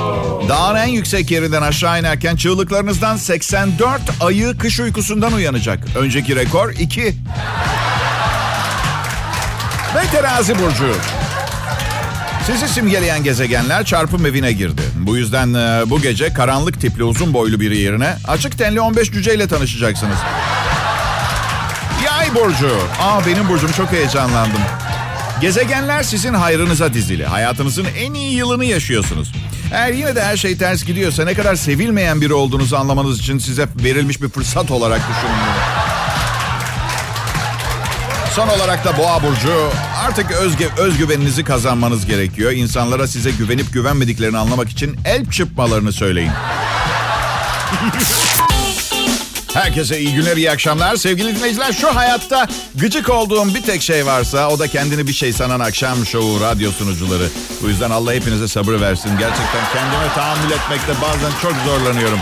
Dağın 0.48 0.76
en 0.76 0.86
yüksek 0.86 1.30
yerinden 1.30 1.62
aşağı 1.62 2.00
inerken 2.00 2.36
çığlıklarınızdan 2.36 3.16
84 3.16 4.00
ayı 4.20 4.58
kış 4.58 4.80
uykusundan 4.80 5.32
uyanacak. 5.32 5.78
Önceki 5.98 6.36
rekor 6.36 6.70
2. 6.70 7.02
Ve 9.94 10.06
terazi 10.12 10.58
burcu. 10.58 10.94
Sizi 12.46 12.68
simgeleyen 12.68 13.24
gezegenler 13.24 13.84
çarpım 13.84 14.26
evine 14.26 14.52
girdi. 14.52 14.82
Bu 14.96 15.16
yüzden 15.16 15.54
e, 15.54 15.90
bu 15.90 16.00
gece 16.00 16.32
karanlık 16.32 16.80
tipli 16.80 17.04
uzun 17.04 17.34
boylu 17.34 17.60
biri 17.60 17.78
yerine 17.78 18.16
açık 18.28 18.58
tenli 18.58 18.80
15 18.80 19.12
cüceyle 19.12 19.48
tanışacaksınız. 19.48 20.16
Yay 22.04 22.34
burcu. 22.34 22.78
Aa 23.02 23.26
benim 23.26 23.48
burcum 23.48 23.72
çok 23.72 23.92
heyecanlandım. 23.92 24.60
Gezegenler 25.40 26.02
sizin 26.02 26.34
hayrınıza 26.34 26.94
dizili. 26.94 27.26
Hayatınızın 27.26 27.86
en 27.98 28.14
iyi 28.14 28.34
yılını 28.34 28.64
yaşıyorsunuz. 28.64 29.32
Eğer 29.72 29.92
yine 29.92 30.16
de 30.16 30.22
her 30.24 30.36
şey 30.36 30.56
ters 30.56 30.84
gidiyorsa 30.84 31.24
ne 31.24 31.34
kadar 31.34 31.54
sevilmeyen 31.54 32.20
biri 32.20 32.34
olduğunuzu 32.34 32.76
anlamanız 32.76 33.18
için 33.18 33.38
size 33.38 33.66
verilmiş 33.84 34.22
bir 34.22 34.28
fırsat 34.28 34.70
olarak 34.70 35.00
düşünün 35.00 35.36
bunu. 35.46 35.93
Son 38.36 38.48
olarak 38.48 38.84
da 38.84 38.98
Boğa 38.98 39.22
Burcu 39.22 39.70
artık 40.06 40.30
özge, 40.30 40.68
özgüveninizi 40.78 41.44
kazanmanız 41.44 42.06
gerekiyor. 42.06 42.52
İnsanlara 42.52 43.06
size 43.06 43.30
güvenip 43.30 43.72
güvenmediklerini 43.72 44.38
anlamak 44.38 44.68
için 44.68 44.96
el 45.04 45.30
çırpmalarını 45.30 45.92
söyleyin. 45.92 46.30
Herkese 49.54 50.00
iyi 50.00 50.14
günler, 50.14 50.36
iyi 50.36 50.50
akşamlar. 50.50 50.96
Sevgili 50.96 51.36
dinleyiciler 51.36 51.72
şu 51.72 51.96
hayatta 51.96 52.48
gıcık 52.74 53.10
olduğum 53.10 53.54
bir 53.54 53.62
tek 53.62 53.82
şey 53.82 54.06
varsa 54.06 54.48
o 54.48 54.58
da 54.58 54.68
kendini 54.68 55.08
bir 55.08 55.12
şey 55.12 55.32
sanan 55.32 55.60
akşam 55.60 56.06
şovu 56.06 56.40
radyo 56.40 56.70
sunucuları. 56.70 57.28
Bu 57.62 57.68
yüzden 57.68 57.90
Allah 57.90 58.12
hepinize 58.12 58.48
sabır 58.48 58.80
versin. 58.80 59.10
Gerçekten 59.18 59.64
kendime 59.72 60.14
tahammül 60.14 60.50
etmekte 60.50 60.92
bazen 61.02 61.30
çok 61.42 61.54
zorlanıyorum. 61.66 62.18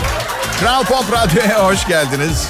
Kral 0.59 0.83
Pop 0.83 1.11
Radyo'ya 1.11 1.65
hoş 1.65 1.87
geldiniz. 1.87 2.47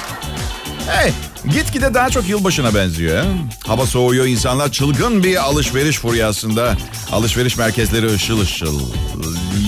Hey, 0.86 1.12
gitgide 1.52 1.94
daha 1.94 2.10
çok 2.10 2.28
yılbaşına 2.28 2.74
benziyor. 2.74 3.24
Hava 3.66 3.86
soğuyor, 3.86 4.26
insanlar 4.26 4.72
çılgın 4.72 5.22
bir 5.22 5.36
alışveriş 5.36 5.98
furyasında. 5.98 6.76
Alışveriş 7.12 7.56
merkezleri 7.56 8.14
ışıl 8.14 8.40
ışıl. 8.40 8.80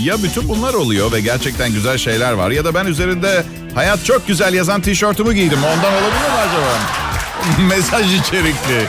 Ya 0.02 0.23
bütün 0.23 0.49
bunlar 0.49 0.75
oluyor 0.75 1.12
ve 1.12 1.21
gerçekten 1.21 1.73
güzel 1.73 1.99
şeyler 1.99 2.33
var 2.33 2.50
ya 2.50 2.64
da 2.64 2.75
ben 2.75 2.87
üzerinde 2.87 3.45
hayat 3.75 4.04
çok 4.04 4.26
güzel 4.26 4.54
yazan 4.54 4.80
tişörtümü 4.83 5.35
giydim. 5.35 5.59
Ondan 5.59 5.92
olabilir 5.92 6.30
mi 6.30 6.38
acaba? 6.49 6.78
Mesaj 7.68 8.14
içerikli. 8.14 8.87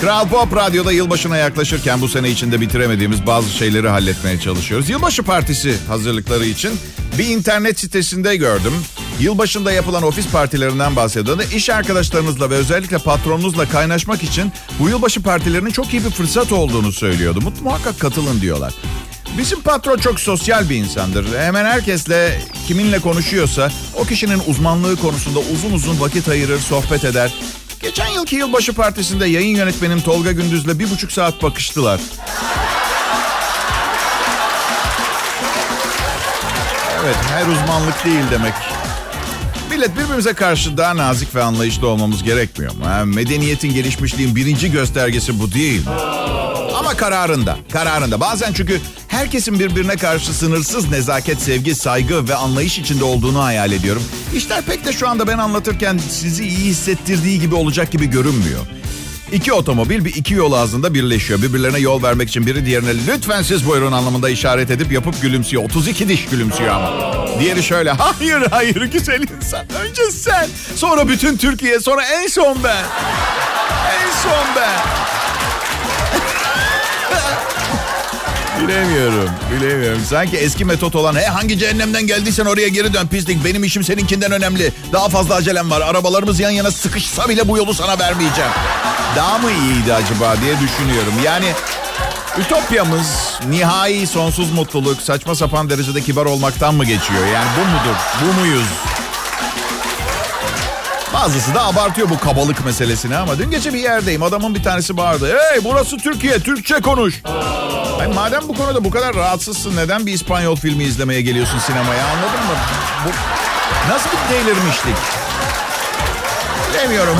Kral 0.00 0.28
Pop 0.28 0.56
Radyo'da 0.56 0.92
yılbaşına 0.92 1.36
yaklaşırken 1.36 2.00
bu 2.00 2.08
sene 2.08 2.30
içinde 2.30 2.60
bitiremediğimiz 2.60 3.26
bazı 3.26 3.50
şeyleri 3.50 3.88
halletmeye 3.88 4.40
çalışıyoruz. 4.40 4.90
Yılbaşı 4.90 5.22
partisi 5.22 5.76
hazırlıkları 5.88 6.44
için 6.44 6.70
bir 7.18 7.26
internet 7.26 7.80
sitesinde 7.80 8.36
gördüm. 8.36 8.72
Yılbaşında 9.20 9.72
yapılan 9.72 10.02
ofis 10.02 10.28
partilerinden 10.28 10.96
bahsediyordu. 10.96 11.42
İş 11.54 11.70
arkadaşlarınızla 11.70 12.50
ve 12.50 12.54
özellikle 12.54 12.98
patronunuzla 12.98 13.68
kaynaşmak 13.68 14.22
için 14.22 14.52
bu 14.80 14.88
yılbaşı 14.88 15.22
partilerinin 15.22 15.70
çok 15.70 15.92
iyi 15.92 16.04
bir 16.04 16.10
fırsat 16.10 16.52
olduğunu 16.52 16.92
söylüyordu. 16.92 17.40
Mut 17.40 17.62
muhakkak 17.62 18.00
katılın 18.00 18.40
diyorlar. 18.40 18.74
Bizim 19.38 19.62
patron 19.62 19.96
çok 19.96 20.20
sosyal 20.20 20.70
bir 20.70 20.76
insandır. 20.76 21.38
Hemen 21.38 21.64
herkesle 21.64 22.40
kiminle 22.66 22.98
konuşuyorsa 22.98 23.70
o 23.94 24.04
kişinin 24.04 24.42
uzmanlığı 24.46 24.96
konusunda 24.96 25.38
uzun 25.38 25.72
uzun 25.72 26.00
vakit 26.00 26.28
ayırır, 26.28 26.58
sohbet 26.58 27.04
eder. 27.04 27.34
Geçen 27.82 28.06
yılki 28.06 28.36
yılbaşı 28.36 28.72
partisinde 28.72 29.26
yayın 29.26 29.56
yönetmenim 29.56 30.00
Tolga 30.00 30.32
Gündüz'le 30.32 30.78
bir 30.78 30.90
buçuk 30.90 31.12
saat 31.12 31.42
bakıştılar. 31.42 32.00
Evet, 37.04 37.16
her 37.30 37.46
uzmanlık 37.46 38.04
değil 38.04 38.24
demek. 38.30 38.54
Millet 39.78 39.96
birbirimize 39.96 40.32
karşı 40.32 40.76
daha 40.76 40.96
nazik 40.96 41.34
ve 41.34 41.42
anlayışlı 41.42 41.86
olmamız 41.88 42.22
gerekmiyor 42.22 42.72
mu? 42.74 43.14
Medeniyetin 43.14 43.74
gelişmişliğin 43.74 44.36
birinci 44.36 44.70
göstergesi 44.70 45.40
bu 45.40 45.52
değil. 45.52 45.82
Ama 46.78 46.94
kararında, 46.96 47.56
kararında. 47.72 48.20
Bazen 48.20 48.52
çünkü 48.52 48.80
herkesin 49.08 49.58
birbirine 49.58 49.96
karşı 49.96 50.34
sınırsız 50.34 50.90
nezaket, 50.90 51.42
sevgi, 51.42 51.74
saygı 51.74 52.28
ve 52.28 52.34
anlayış 52.34 52.78
içinde 52.78 53.04
olduğunu 53.04 53.44
hayal 53.44 53.72
ediyorum. 53.72 54.02
İşler 54.34 54.62
pek 54.62 54.84
de 54.84 54.92
şu 54.92 55.08
anda 55.08 55.26
ben 55.26 55.38
anlatırken 55.38 56.00
sizi 56.10 56.48
iyi 56.48 56.64
hissettirdiği 56.64 57.40
gibi 57.40 57.54
olacak 57.54 57.90
gibi 57.92 58.06
görünmüyor. 58.06 58.60
İki 59.32 59.52
otomobil 59.52 60.04
bir 60.04 60.14
iki 60.14 60.34
yol 60.34 60.52
ağzında 60.52 60.94
birleşiyor. 60.94 61.42
Birbirlerine 61.42 61.78
yol 61.78 62.02
vermek 62.02 62.28
için 62.28 62.46
biri 62.46 62.66
diğerine 62.66 62.90
lütfen 63.06 63.42
siz 63.42 63.66
buyurun 63.66 63.92
anlamında 63.92 64.30
işaret 64.30 64.70
edip 64.70 64.92
yapıp 64.92 65.22
gülümsüyor. 65.22 65.64
32 65.64 66.08
diş 66.08 66.24
gülümsüyor 66.26 66.74
ama. 66.74 66.90
Diğeri 67.40 67.62
şöyle 67.62 67.90
hayır 67.98 68.42
hayır 68.50 68.82
güzel 68.82 69.20
insan. 69.36 69.66
Önce 69.82 70.02
sen 70.10 70.48
sonra 70.76 71.08
bütün 71.08 71.36
Türkiye 71.36 71.80
sonra 71.80 72.02
en 72.04 72.26
son 72.26 72.58
ben. 72.64 72.84
En 73.92 74.10
son 74.22 74.46
ben. 74.56 75.17
Bilemiyorum, 78.62 79.30
bilemiyorum. 79.52 80.02
Sanki 80.08 80.36
eski 80.36 80.64
metot 80.64 80.94
olan, 80.94 81.14
he 81.16 81.26
hangi 81.26 81.58
cehennemden 81.58 82.06
geldiysen 82.06 82.44
oraya 82.46 82.68
geri 82.68 82.94
dön 82.94 83.06
pislik. 83.06 83.44
Benim 83.44 83.64
işim 83.64 83.84
seninkinden 83.84 84.32
önemli. 84.32 84.72
Daha 84.92 85.08
fazla 85.08 85.34
acelem 85.34 85.70
var. 85.70 85.80
Arabalarımız 85.80 86.40
yan 86.40 86.50
yana 86.50 86.70
sıkışsa 86.70 87.28
bile 87.28 87.48
bu 87.48 87.56
yolu 87.58 87.74
sana 87.74 87.98
vermeyeceğim. 87.98 88.50
Daha 89.16 89.38
mı 89.38 89.50
iyiydi 89.50 89.94
acaba 89.94 90.36
diye 90.42 90.54
düşünüyorum. 90.60 91.12
Yani 91.24 91.52
ütopyamız 92.38 93.06
nihai 93.48 94.06
sonsuz 94.06 94.52
mutluluk 94.52 95.02
saçma 95.02 95.34
sapan 95.34 95.70
derecede 95.70 96.00
kibar 96.00 96.26
olmaktan 96.26 96.74
mı 96.74 96.84
geçiyor? 96.84 97.26
Yani 97.34 97.48
bu 97.56 97.60
mudur? 97.60 97.96
Bu 98.22 98.40
muyuz? 98.40 98.66
Bazısı 101.22 101.54
da 101.54 101.64
abartıyor 101.64 102.10
bu 102.10 102.18
kabalık 102.18 102.64
meselesini 102.64 103.16
ama 103.16 103.38
dün 103.38 103.50
gece 103.50 103.74
bir 103.74 103.78
yerdeyim. 103.78 104.22
Adamın 104.22 104.54
bir 104.54 104.62
tanesi 104.62 104.96
bağırdı. 104.96 105.26
Hey 105.26 105.64
burası 105.64 105.96
Türkiye, 105.96 106.38
Türkçe 106.38 106.74
konuş. 106.80 107.22
Ay, 108.00 108.06
madem 108.06 108.42
bu 108.48 108.54
konuda 108.54 108.84
bu 108.84 108.90
kadar 108.90 109.14
rahatsızsın 109.14 109.76
neden 109.76 110.06
bir 110.06 110.12
İspanyol 110.12 110.56
filmi 110.56 110.84
izlemeye 110.84 111.22
geliyorsun 111.22 111.58
sinemaya 111.58 112.04
anladın 112.06 112.46
mı? 112.46 112.54
Bu 113.04 113.10
nasıl 113.92 114.10
bir 114.10 114.34
delirmişlik? 114.34 114.96
Bilemiyorum. 116.70 117.16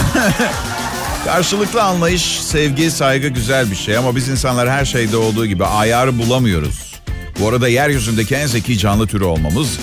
Karşılıklı 1.25 1.83
anlayış, 1.83 2.41
sevgi, 2.41 2.91
saygı 2.91 3.29
güzel 3.29 3.71
bir 3.71 3.77
şey 3.77 3.97
ama 3.97 4.17
biz 4.17 4.29
insanlar 4.29 4.71
her 4.71 4.85
şeyde 4.85 5.17
olduğu 5.17 5.47
gibi 5.47 5.65
ayarı 5.65 6.19
bulamıyoruz. 6.19 6.95
Bu 7.41 7.49
arada 7.49 7.69
yeryüzündeki 7.69 8.35
en 8.35 8.47
zeki 8.47 8.79
canlı 8.79 9.07
türü 9.07 9.25
olmamız 9.25 9.79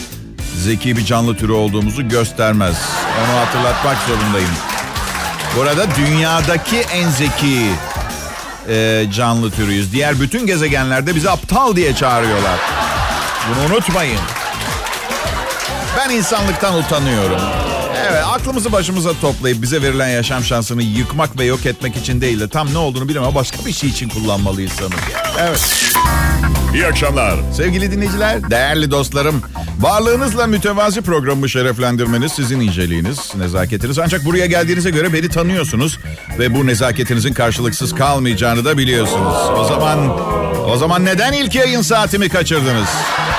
zeki 0.56 0.98
bir 0.98 1.06
canlı 1.06 1.38
türü 1.38 1.52
olduğumuzu 1.52 2.10
göstermez. 2.10 2.76
Onu 3.20 3.40
hatırlatmak 3.40 3.98
zorundayım. 4.08 4.50
Bu 5.58 5.62
arada 5.62 5.96
dünyadaki 5.96 6.80
en 6.80 7.10
zeki 7.10 7.70
e, 8.70 9.06
canlı 9.12 9.52
türüyüz. 9.52 9.94
Diğer 9.94 10.20
bütün 10.20 10.48
gezegenlerde 10.48 11.16
bizi 11.16 11.30
aptal 11.30 11.76
diye 11.76 11.96
çağırıyorlar. 11.96 12.60
Bunu 13.50 13.74
unutmayın. 13.74 14.20
Ben 15.98 16.10
insanlıktan 16.10 16.76
utanıyorum. 16.76 17.42
Aklımızı 18.36 18.72
başımıza 18.72 19.14
toplayıp 19.22 19.62
bize 19.62 19.82
verilen 19.82 20.08
yaşam 20.08 20.44
şansını 20.44 20.84
yıkmak 20.84 21.40
ve 21.40 21.46
yok 21.46 21.66
etmek 21.66 21.98
için 21.98 22.22
değil 22.22 22.40
de 22.40 22.48
tam 22.48 22.74
ne 22.74 22.78
olduğunu 22.78 23.10
bilemem 23.10 23.28
ama 23.28 23.36
başka 23.36 23.66
bir 23.66 23.74
şey 23.74 23.90
için 23.90 24.10
kullanmalıyız 24.10 24.72
sanırım. 24.72 25.00
Evet. 25.40 25.94
İyi 26.74 26.88
akşamlar. 26.88 27.36
Sevgili 27.54 27.92
dinleyiciler, 27.92 28.50
değerli 28.50 28.92
dostlarım. 28.92 29.42
Varlığınızla 29.80 30.48
mütevazi 30.48 31.02
programımı 31.02 31.50
şereflendirmeniz 31.50 32.32
sizin 32.32 32.60
inceliğiniz, 32.60 33.36
nezaketiniz. 33.36 34.00
Ancak 34.00 34.26
buraya 34.26 34.46
geldiğinize 34.46 34.90
göre 34.90 35.14
beni 35.14 35.30
tanıyorsunuz. 35.30 36.00
Ve 36.40 36.56
bu 36.56 36.68
nezaketinizin 36.68 37.34
karşılıksız 37.34 37.96
kalmayacağını 37.96 38.66
da 38.66 38.78
biliyorsunuz. 38.78 39.36
O 39.58 39.64
zaman, 39.64 40.20
o 40.70 40.78
zaman 40.78 41.06
neden 41.06 41.34
ilk 41.34 41.56
yayın 41.56 41.82
saatimi 41.82 42.30
kaçırdınız? 42.30 42.90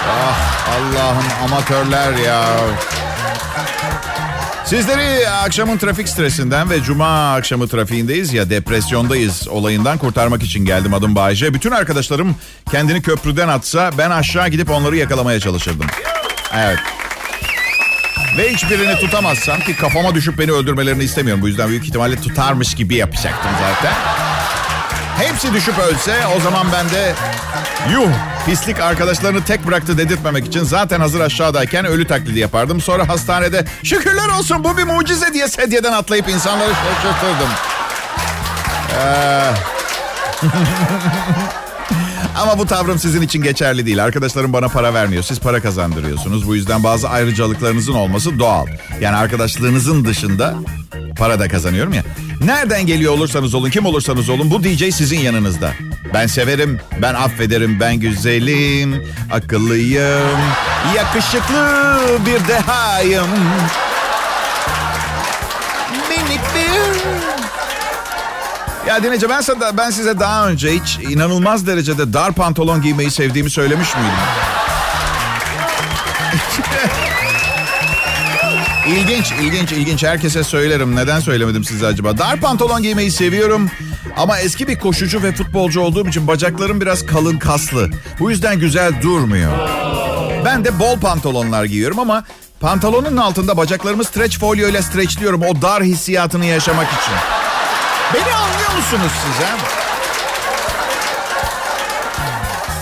Ah 0.08 0.68
Allah'ım 0.68 1.44
amatörler 1.44 2.12
ya. 2.12 2.46
Sizleri 4.66 5.28
akşamın 5.28 5.78
trafik 5.78 6.08
stresinden 6.08 6.70
ve 6.70 6.82
cuma 6.82 7.34
akşamı 7.34 7.68
trafiğindeyiz 7.68 8.32
ya 8.32 8.50
depresyondayız 8.50 9.48
olayından 9.48 9.98
kurtarmak 9.98 10.42
için 10.42 10.64
geldim 10.64 10.94
adım 10.94 11.14
Bayece. 11.14 11.54
Bütün 11.54 11.70
arkadaşlarım 11.70 12.36
kendini 12.70 13.02
köprüden 13.02 13.48
atsa 13.48 13.90
ben 13.98 14.10
aşağı 14.10 14.48
gidip 14.48 14.70
onları 14.70 14.96
yakalamaya 14.96 15.40
çalışırdım. 15.40 15.86
Evet. 16.54 16.78
Ve 18.38 18.52
hiçbirini 18.52 18.96
tutamazsam 18.96 19.60
ki 19.60 19.76
kafama 19.76 20.14
düşüp 20.14 20.38
beni 20.38 20.52
öldürmelerini 20.52 21.04
istemiyorum. 21.04 21.42
Bu 21.42 21.48
yüzden 21.48 21.68
büyük 21.68 21.84
ihtimalle 21.84 22.20
tutarmış 22.20 22.74
gibi 22.74 22.94
yapacaktım 22.94 23.50
zaten. 23.60 23.94
Hepsi 25.18 25.52
düşüp 25.52 25.78
ölse 25.78 26.26
o 26.36 26.40
zaman 26.40 26.66
ben 26.72 26.90
de 26.90 27.14
yuh 27.92 28.10
pislik 28.46 28.80
arkadaşlarını 28.80 29.44
tek 29.44 29.66
bıraktı 29.66 29.98
dedirtmemek 29.98 30.46
için 30.46 30.64
zaten 30.64 31.00
hazır 31.00 31.20
aşağıdayken 31.20 31.84
ölü 31.84 32.06
taklidi 32.06 32.38
yapardım. 32.38 32.80
Sonra 32.80 33.08
hastanede 33.08 33.64
şükürler 33.82 34.28
olsun 34.38 34.64
bu 34.64 34.76
bir 34.76 34.84
mucize 34.84 35.34
diye 35.34 35.48
sedyeden 35.48 35.92
atlayıp 35.92 36.28
insanları 36.28 36.72
şaşırtırdım. 36.74 37.48
Ee... 39.00 39.50
Ama 42.36 42.58
bu 42.58 42.66
tavrım 42.66 42.98
sizin 42.98 43.22
için 43.22 43.42
geçerli 43.42 43.86
değil. 43.86 44.04
Arkadaşlarım 44.04 44.52
bana 44.52 44.68
para 44.68 44.94
vermiyor. 44.94 45.22
Siz 45.22 45.40
para 45.40 45.60
kazandırıyorsunuz. 45.62 46.48
Bu 46.48 46.54
yüzden 46.54 46.84
bazı 46.84 47.08
ayrıcalıklarınızın 47.08 47.94
olması 47.94 48.38
doğal. 48.38 48.66
Yani 49.00 49.16
arkadaşlığınızın 49.16 50.04
dışında 50.04 50.54
para 51.18 51.40
da 51.40 51.48
kazanıyorum 51.48 51.92
ya. 51.92 52.02
Nereden 52.44 52.86
geliyor 52.86 53.12
olursanız 53.12 53.54
olun, 53.54 53.70
kim 53.70 53.86
olursanız 53.86 54.28
olun 54.28 54.50
bu 54.50 54.64
DJ 54.64 54.94
sizin 54.94 55.18
yanınızda. 55.18 55.72
Ben 56.14 56.26
severim, 56.26 56.80
ben 57.02 57.14
affederim, 57.14 57.80
ben 57.80 57.96
güzelim, 57.96 59.04
akıllıyım, 59.32 60.38
yakışıklı 60.96 61.98
bir 62.26 62.48
dehayım. 62.48 63.26
Minik 66.08 66.40
bir... 66.54 66.96
Ya 68.88 69.02
dinleyece 69.02 69.28
ben, 69.28 69.40
sana, 69.40 69.76
ben 69.76 69.90
size 69.90 70.20
daha 70.20 70.48
önce 70.48 70.70
hiç 70.72 70.98
inanılmaz 70.98 71.66
derecede 71.66 72.12
dar 72.12 72.32
pantolon 72.32 72.82
giymeyi 72.82 73.10
sevdiğimi 73.10 73.50
söylemiş 73.50 73.88
miydim? 73.94 74.10
İlginç, 78.88 79.32
ilginç, 79.40 79.72
ilginç. 79.72 80.04
Herkese 80.04 80.44
söylerim. 80.44 80.96
Neden 80.96 81.20
söylemedim 81.20 81.64
size 81.64 81.86
acaba? 81.86 82.18
Dar 82.18 82.40
pantolon 82.40 82.82
giymeyi 82.82 83.10
seviyorum. 83.10 83.70
Ama 84.16 84.38
eski 84.38 84.68
bir 84.68 84.78
koşucu 84.78 85.22
ve 85.22 85.32
futbolcu 85.32 85.80
olduğum 85.80 86.08
için 86.08 86.26
bacaklarım 86.26 86.80
biraz 86.80 87.06
kalın 87.06 87.38
kaslı. 87.38 87.90
Bu 88.18 88.30
yüzden 88.30 88.58
güzel 88.58 89.02
durmuyor. 89.02 89.52
Ben 90.44 90.64
de 90.64 90.78
bol 90.78 91.00
pantolonlar 91.00 91.64
giyiyorum 91.64 91.98
ama 91.98 92.24
pantolonun 92.60 93.16
altında 93.16 93.56
bacaklarımı 93.56 94.04
streç 94.04 94.38
folyo 94.38 94.68
ile 94.68 94.82
streçliyorum. 94.82 95.42
O 95.42 95.62
dar 95.62 95.82
hissiyatını 95.82 96.46
yaşamak 96.46 96.86
için. 96.86 97.14
Beni 98.14 98.34
anlıyor 98.34 98.76
musunuz 98.76 99.12
siz 99.26 99.46
ha? 99.46 99.85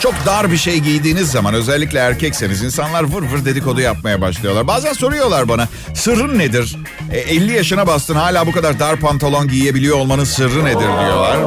Çok 0.05 0.15
dar 0.27 0.53
bir 0.53 0.57
şey 0.57 0.79
giydiğiniz 0.79 1.31
zaman 1.31 1.55
özellikle 1.55 1.99
erkekseniz 1.99 2.63
insanlar 2.63 3.03
vır 3.03 3.23
vır 3.23 3.45
dedikodu 3.45 3.81
yapmaya 3.81 4.21
başlıyorlar. 4.21 4.67
Bazen 4.67 4.93
soruyorlar 4.93 5.49
bana 5.49 5.69
sırrın 5.95 6.39
nedir? 6.39 6.77
E, 7.13 7.19
50 7.19 7.53
yaşına 7.53 7.87
bastın 7.87 8.15
hala 8.15 8.47
bu 8.47 8.53
kadar 8.53 8.79
dar 8.79 8.97
pantolon 8.97 9.49
giyebiliyor 9.49 9.97
olmanın 9.97 10.25
sırrı 10.25 10.65
nedir 10.65 10.79
diyorlar. 10.79 11.39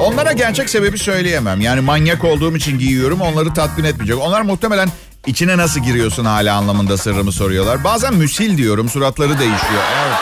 Onlara 0.00 0.32
gerçek 0.32 0.70
sebebi 0.70 0.98
söyleyemem. 0.98 1.60
Yani 1.60 1.80
manyak 1.80 2.24
olduğum 2.24 2.56
için 2.56 2.78
giyiyorum 2.78 3.20
onları 3.20 3.54
tatmin 3.54 3.84
etmeyecek. 3.84 4.18
Onlar 4.18 4.40
muhtemelen 4.40 4.88
içine 5.26 5.56
nasıl 5.56 5.80
giriyorsun 5.80 6.24
hala 6.24 6.56
anlamında 6.56 6.98
sırrımı 6.98 7.32
soruyorlar. 7.32 7.84
Bazen 7.84 8.14
müsil 8.14 8.58
diyorum 8.58 8.88
suratları 8.88 9.38
değişiyor. 9.38 9.82
Evet. 10.06 10.18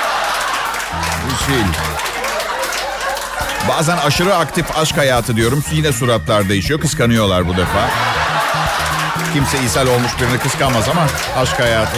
Müsil. 1.25 1.98
Bazen 3.69 3.97
aşırı 3.97 4.35
aktif 4.35 4.79
aşk 4.79 4.97
hayatı 4.97 5.37
diyorum. 5.37 5.65
Yine 5.73 5.93
suratlar 5.93 6.49
değişiyor. 6.49 6.81
Kıskanıyorlar 6.81 7.49
bu 7.49 7.57
defa. 7.57 7.91
Kimse 9.35 9.65
ishal 9.67 9.87
olmuş 9.87 10.11
birini 10.21 10.39
kıskanmaz 10.39 10.89
ama 10.89 11.07
aşk 11.37 11.61
hayatı. 11.61 11.97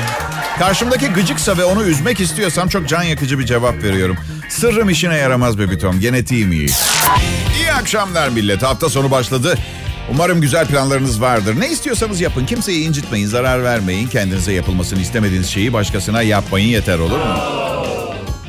Karşımdaki 0.59 1.07
gıcıksa 1.09 1.59
ve 1.59 1.65
onu 1.65 1.83
üzmek 1.85 2.21
istiyorsam 2.21 2.69
çok 2.69 2.89
can 2.89 3.03
yakıcı 3.03 3.39
bir 3.39 3.47
cevap 3.47 3.83
veriyorum. 3.83 4.17
Sırrım 4.49 4.91
işine 4.91 5.17
yaramaz 5.17 5.59
be 5.59 5.79
Tom. 5.79 6.01
Genetiğim 6.01 6.53
iyi. 6.53 6.69
İyi 7.59 7.73
akşamlar 7.73 8.29
millet. 8.29 8.63
Hafta 8.63 8.89
sonu 8.89 9.11
başladı. 9.11 9.59
Umarım 10.11 10.41
güzel 10.41 10.67
planlarınız 10.67 11.21
vardır. 11.21 11.61
Ne 11.61 11.69
istiyorsanız 11.69 12.21
yapın. 12.21 12.47
Kimseyi 12.47 12.89
incitmeyin, 12.89 13.27
zarar 13.27 13.65
vermeyin. 13.65 14.09
Kendinize 14.09 14.53
yapılmasını 14.53 15.01
istemediğiniz 15.01 15.49
şeyi 15.49 15.73
başkasına 15.73 16.23
yapmayın 16.23 16.69
yeter 16.69 16.99
olur 16.99 17.19
mu? 17.19 17.37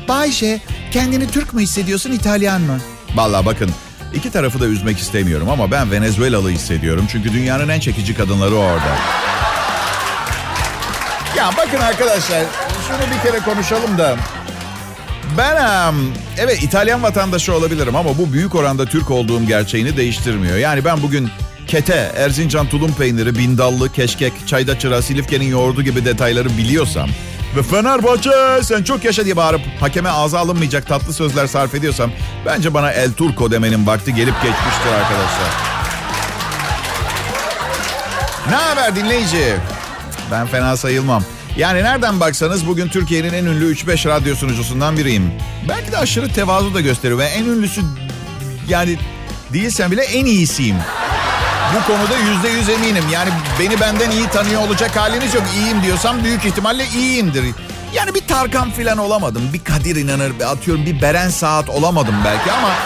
Bayşe, 0.08 0.60
kendini 0.92 1.30
Türk 1.30 1.54
mü 1.54 1.62
hissediyorsun, 1.62 2.12
İtalyan 2.12 2.60
mı? 2.60 2.80
Vallahi 3.14 3.46
bakın 3.46 3.70
iki 4.14 4.30
tarafı 4.30 4.60
da 4.60 4.66
üzmek 4.66 4.98
istemiyorum 4.98 5.48
ama 5.50 5.70
ben 5.70 5.90
Venezuelalı 5.90 6.50
hissediyorum. 6.50 7.06
Çünkü 7.12 7.32
dünyanın 7.32 7.68
en 7.68 7.80
çekici 7.80 8.14
kadınları 8.14 8.54
orada. 8.54 8.96
Ya 11.36 11.50
bakın 11.58 11.78
arkadaşlar 11.80 12.44
şunu 12.88 13.14
bir 13.14 13.30
kere 13.30 13.40
konuşalım 13.40 13.98
da. 13.98 14.16
Ben 15.38 15.94
evet 16.38 16.62
İtalyan 16.62 17.02
vatandaşı 17.02 17.54
olabilirim 17.54 17.96
ama 17.96 18.18
bu 18.18 18.32
büyük 18.32 18.54
oranda 18.54 18.86
Türk 18.86 19.10
olduğum 19.10 19.46
gerçeğini 19.46 19.96
değiştirmiyor. 19.96 20.56
Yani 20.56 20.84
ben 20.84 21.02
bugün 21.02 21.30
kete, 21.66 22.12
Erzincan 22.16 22.66
tulum 22.66 22.94
peyniri, 22.94 23.38
bindallı, 23.38 23.92
keşkek, 23.92 24.32
çayda 24.46 24.78
çıra, 24.78 25.02
Silifke'nin 25.02 25.44
yoğurdu 25.46 25.82
gibi 25.82 26.04
detayları 26.04 26.48
biliyorsam 26.48 27.08
ve 27.56 27.62
Fenerbahçe 27.62 28.30
sen 28.62 28.82
çok 28.82 29.04
yaşa 29.04 29.24
diye 29.24 29.36
bağırıp 29.36 29.60
hakeme 29.80 30.08
ağza 30.08 30.38
alınmayacak 30.38 30.86
tatlı 30.86 31.12
sözler 31.12 31.46
sarf 31.46 31.74
ediyorsam 31.74 32.10
bence 32.46 32.74
bana 32.74 32.90
El 32.92 33.12
Turco 33.12 33.50
demenin 33.50 33.86
vakti 33.86 34.14
gelip 34.14 34.34
geçmiştir 34.34 34.92
arkadaşlar. 35.00 35.72
Ne 38.48 38.54
haber 38.54 38.96
dinleyici? 38.96 39.56
Ben 40.30 40.46
fena 40.46 40.76
sayılmam. 40.76 41.24
Yani 41.56 41.82
nereden 41.82 42.20
baksanız 42.20 42.66
bugün 42.66 42.88
Türkiye'nin 42.88 43.32
en 43.32 43.44
ünlü 43.44 43.74
3-5 43.74 44.08
radyo 44.08 44.34
sunucusundan 44.34 44.96
biriyim. 44.96 45.32
Belki 45.68 45.92
de 45.92 45.98
aşırı 45.98 46.32
tevazu 46.32 46.74
da 46.74 46.80
gösteriyor 46.80 47.18
ve 47.18 47.24
en 47.24 47.44
ünlüsü 47.44 47.80
yani 48.68 48.98
değilsem 49.52 49.90
bile 49.90 50.02
en 50.02 50.24
iyisiyim. 50.26 50.76
Bu 51.74 51.86
konuda 51.92 52.16
yüzde 52.16 52.48
yüz 52.48 52.68
eminim. 52.68 53.04
Yani 53.12 53.30
beni 53.60 53.80
benden 53.80 54.10
iyi 54.10 54.28
tanıyor 54.28 54.62
olacak 54.62 54.96
haliniz 54.96 55.34
yok. 55.34 55.44
İyiyim 55.56 55.82
diyorsam 55.82 56.24
büyük 56.24 56.44
ihtimalle 56.44 56.86
iyiyimdir. 56.86 57.44
Yani 57.94 58.14
bir 58.14 58.26
Tarkan 58.26 58.70
falan 58.70 58.98
olamadım. 58.98 59.42
Bir 59.52 59.64
Kadir 59.64 59.96
İnanır, 59.96 60.32
atıyorum 60.46 60.86
bir 60.86 61.02
Beren 61.02 61.28
Saat 61.30 61.68
olamadım 61.68 62.14
belki 62.24 62.52
ama... 62.52 62.70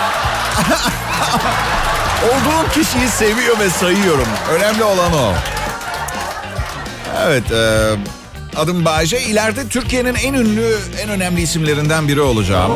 Olduğum 2.27 2.71
kişiyi 2.75 3.09
seviyor 3.09 3.59
ve 3.59 3.71
sayıyorum. 3.71 4.29
Önemli 4.51 4.85
olan 4.85 5.13
o. 5.13 5.33
Evet, 7.27 7.53
e, 7.53 7.91
adım 8.57 8.85
Bayce. 8.85 9.21
İleride 9.21 9.69
Türkiye'nin 9.69 10.15
en 10.15 10.35
ünlü, 10.35 10.77
en 11.03 11.09
önemli 11.09 11.43
isimlerinden 11.43 12.09
biri 12.09 12.21
olacağım. 12.21 12.73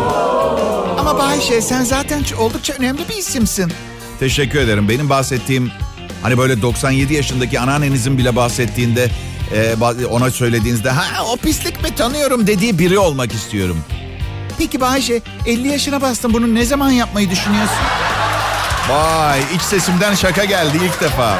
Ama 0.98 1.18
Bayşe 1.18 1.60
sen 1.60 1.84
zaten 1.84 2.24
oldukça 2.38 2.72
önemli 2.72 3.08
bir 3.08 3.16
isimsin. 3.16 3.72
Teşekkür 4.20 4.58
ederim. 4.60 4.88
Benim 4.88 5.10
bahsettiğim 5.10 5.72
hani 6.22 6.38
böyle 6.38 6.62
97 6.62 7.14
yaşındaki 7.14 7.60
anneannenizin 7.60 8.18
bile 8.18 8.36
bahsettiğinde 8.36 9.10
e, 9.54 9.74
ona 10.10 10.30
söylediğinizde 10.30 10.90
ha 10.90 11.24
o 11.32 11.36
pislik 11.36 11.82
mi 11.82 11.94
tanıyorum 11.94 12.46
dediği 12.46 12.78
biri 12.78 12.98
olmak 12.98 13.32
istiyorum. 13.32 13.76
Peki 14.58 14.80
Bayce 14.80 15.22
50 15.46 15.68
yaşına 15.68 16.00
bastın 16.00 16.34
bunu 16.34 16.54
ne 16.54 16.64
zaman 16.64 16.90
yapmayı 16.90 17.30
düşünüyorsun? 17.30 17.76
Vay 18.90 19.40
iç 19.56 19.62
sesimden 19.62 20.14
şaka 20.14 20.44
geldi 20.44 20.78
ilk 20.84 21.00
defa. 21.00 21.38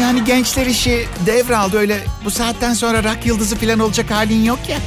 Yani 0.00 0.24
gençler 0.24 0.66
işi 0.66 1.06
devraldı 1.26 1.78
öyle 1.78 2.00
bu 2.24 2.30
saatten 2.30 2.74
sonra 2.74 3.04
rak 3.04 3.26
yıldızı 3.26 3.56
falan 3.56 3.78
olacak 3.78 4.10
halin 4.10 4.44
yok 4.44 4.58
ya. 4.68 4.78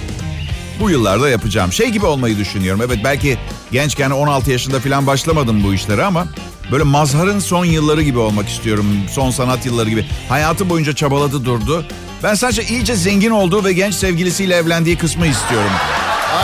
Bu 0.80 0.90
yıllarda 0.90 1.30
yapacağım. 1.30 1.74
Şey 1.74 1.90
gibi 1.90 2.06
olmayı 2.06 2.38
düşünüyorum. 2.38 2.82
Evet 2.86 3.00
belki 3.04 3.38
gençken 3.72 4.10
16 4.10 4.52
yaşında 4.52 4.80
falan 4.80 5.08
başlamadım 5.08 5.64
bu 5.64 5.74
işlere 5.74 6.04
ama 6.04 6.28
böyle 6.72 6.84
mazharın 6.84 7.40
son 7.40 7.66
yılları 7.66 8.02
gibi 8.02 8.20
olmak 8.20 8.50
istiyorum. 8.50 8.86
Son 9.12 9.32
sanat 9.32 9.66
yılları 9.66 9.90
gibi. 9.90 10.06
Hayatı 10.30 10.70
boyunca 10.70 10.94
çabaladı 10.96 11.46
durdu. 11.46 11.86
Ben 12.24 12.34
sadece 12.34 12.64
iyice 12.64 12.96
zengin 12.96 13.32
olduğu 13.32 13.66
ve 13.66 13.74
genç 13.74 13.94
sevgilisiyle 13.96 14.56
evlendiği 14.56 14.98
kısmı 14.98 15.28
istiyorum. 15.28 15.72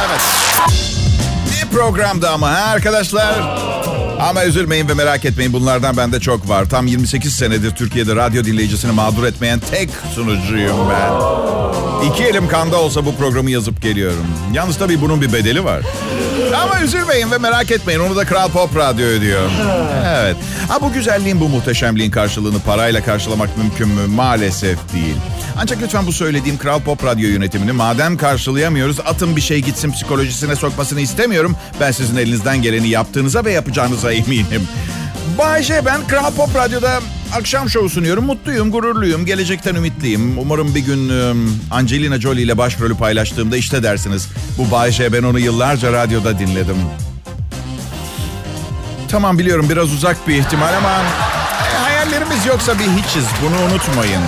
Evet. 0.07 0.21
Ne 1.51 1.69
programda 1.77 2.31
ama 2.31 2.51
ha 2.51 2.63
arkadaşlar? 2.65 3.74
Ama 4.19 4.45
üzülmeyin 4.45 4.87
ve 4.89 4.93
merak 4.93 5.25
etmeyin 5.25 5.53
bunlardan 5.53 5.97
bende 5.97 6.19
çok 6.19 6.49
var. 6.49 6.65
Tam 6.69 6.87
28 6.87 7.35
senedir 7.35 7.71
Türkiye'de 7.71 8.15
radyo 8.15 8.43
dinleyicisini 8.43 8.91
mağdur 8.91 9.23
etmeyen 9.23 9.59
tek 9.71 9.89
sunucuyum 10.15 10.77
ben. 10.89 11.11
İki 12.07 12.23
elim 12.23 12.47
kanda 12.47 12.77
olsa 12.77 13.05
bu 13.05 13.15
programı 13.15 13.51
yazıp 13.51 13.81
geliyorum. 13.81 14.25
Yalnız 14.53 14.77
tabii 14.77 15.01
bunun 15.01 15.21
bir 15.21 15.33
bedeli 15.33 15.63
var. 15.63 15.81
Ama 16.63 16.81
üzülmeyin 16.81 17.31
ve 17.31 17.37
merak 17.37 17.71
etmeyin 17.71 17.99
onu 17.99 18.15
da 18.15 18.25
Kral 18.25 18.49
Pop 18.49 18.75
Radyo 18.77 19.05
ödüyor. 19.05 19.49
Evet. 20.05 20.35
Ha 20.67 20.81
bu 20.81 20.93
güzelliğin 20.93 21.39
bu 21.39 21.49
muhteşemliğin 21.49 22.11
karşılığını 22.11 22.59
parayla 22.59 23.03
karşılamak 23.03 23.57
mümkün 23.57 23.87
mü? 23.87 24.07
Maalesef 24.07 24.77
değil. 24.93 25.15
Ancak 25.57 25.81
lütfen 25.81 26.07
bu 26.07 26.11
söylediğim 26.11 26.57
Kral 26.57 26.79
Pop 26.79 27.05
Radyo 27.05 27.29
yönetimini 27.29 27.71
madem 27.71 28.17
karşılayamıyoruz 28.17 28.99
atın 28.99 29.35
bir 29.35 29.41
şey 29.41 29.59
gitsin 29.61 29.91
psikolojisine 29.91 30.55
sokmasını 30.55 31.01
istemiyorum. 31.01 31.55
Ben 31.79 31.91
sizin 31.91 32.17
elinizden 32.17 32.61
geleni 32.61 32.87
yaptığınıza 32.87 33.45
ve 33.45 33.51
yapacağınıza 33.51 34.11
eminim. 34.11 34.67
Bayce 35.37 35.81
ben 35.85 36.07
Kral 36.07 36.31
Pop 36.31 36.55
Radyo'da 36.55 36.99
akşam 37.33 37.69
şovu 37.69 37.89
sunuyorum. 37.89 38.25
Mutluyum, 38.25 38.71
gururluyum, 38.71 39.25
gelecekten 39.25 39.75
ümitliyim. 39.75 40.37
Umarım 40.39 40.75
bir 40.75 40.79
gün 40.79 41.09
um, 41.09 41.59
Angelina 41.71 42.21
Jolie 42.21 42.41
ile 42.43 42.57
başrolü 42.57 42.95
paylaştığımda 42.95 43.57
işte 43.57 43.83
dersiniz. 43.83 44.27
Bu 44.57 44.71
Bayce 44.71 45.13
ben 45.13 45.23
onu 45.23 45.39
yıllarca 45.39 45.93
radyoda 45.93 46.39
dinledim. 46.39 46.77
Tamam 49.09 49.39
biliyorum 49.39 49.69
biraz 49.69 49.93
uzak 49.93 50.27
bir 50.27 50.35
ihtimal 50.35 50.73
ama 50.73 50.91
e, 50.91 51.77
hayallerimiz 51.77 52.45
yoksa 52.45 52.79
bir 52.79 52.85
hiçiz. 52.85 53.25
Bunu 53.41 53.73
unutmayın. 53.73 54.21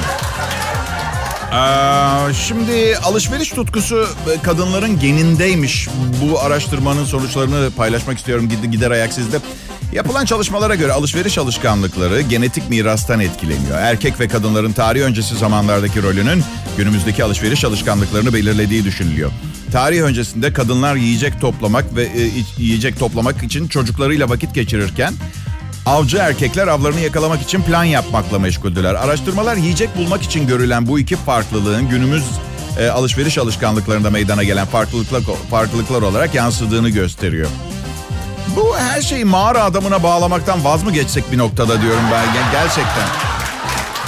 Ee, 1.53 2.33
şimdi 2.33 2.97
alışveriş 2.97 3.49
tutkusu 3.49 4.07
e, 4.33 4.41
kadınların 4.41 4.99
genindeymiş. 4.99 5.87
Bu 6.21 6.39
araştırmanın 6.39 7.05
sonuçlarını 7.05 7.71
paylaşmak 7.71 8.17
istiyorum 8.17 8.49
gider 8.71 8.91
ayak 8.91 9.13
sizde. 9.13 9.39
Yapılan 9.93 10.25
çalışmalara 10.25 10.75
göre 10.75 10.91
alışveriş 10.91 11.37
alışkanlıkları 11.37 12.21
genetik 12.21 12.69
mirastan 12.69 13.19
etkileniyor. 13.19 13.77
Erkek 13.77 14.19
ve 14.19 14.27
kadınların 14.27 14.71
tarih 14.71 15.01
öncesi 15.01 15.35
zamanlardaki 15.35 16.03
rolünün 16.03 16.43
günümüzdeki 16.77 17.23
alışveriş 17.23 17.65
alışkanlıklarını 17.65 18.33
belirlediği 18.33 18.83
düşünülüyor. 18.83 19.31
Tarih 19.71 20.01
öncesinde 20.01 20.53
kadınlar 20.53 20.95
yiyecek 20.95 21.41
toplamak 21.41 21.95
ve 21.95 22.03
e, 22.03 22.31
yiyecek 22.57 22.99
toplamak 22.99 23.43
için 23.43 23.67
çocuklarıyla 23.67 24.29
vakit 24.29 24.55
geçirirken 24.55 25.13
avcı 25.87 26.17
erkekler 26.17 26.67
avlarını 26.67 26.99
yakalamak 26.99 27.41
için 27.41 27.61
plan 27.61 27.83
yapmakla 27.83 28.39
meşguldüler. 28.39 28.95
Araştırmalar 28.95 29.55
yiyecek 29.55 29.97
bulmak 29.97 30.23
için 30.23 30.47
görülen 30.47 30.87
bu 30.87 30.99
iki 30.99 31.15
farklılığın 31.15 31.89
günümüz 31.89 32.23
e, 32.79 32.87
alışveriş 32.87 33.37
alışkanlıklarında 33.37 34.09
meydana 34.09 34.43
gelen 34.43 34.65
farklılıklar, 34.65 35.21
farklılıklar 35.51 36.01
olarak 36.01 36.35
yansıdığını 36.35 36.89
gösteriyor. 36.89 37.47
Bu 38.55 38.77
her 38.77 39.01
şeyi 39.01 39.25
mağara 39.25 39.63
adamına 39.63 40.03
bağlamaktan 40.03 40.63
vaz 40.63 40.83
mı 40.83 40.91
geçsek 40.91 41.31
bir 41.31 41.37
noktada 41.37 41.81
diyorum 41.81 42.03
ben 42.11 42.23
yani 42.23 42.51
gerçekten. 42.51 43.07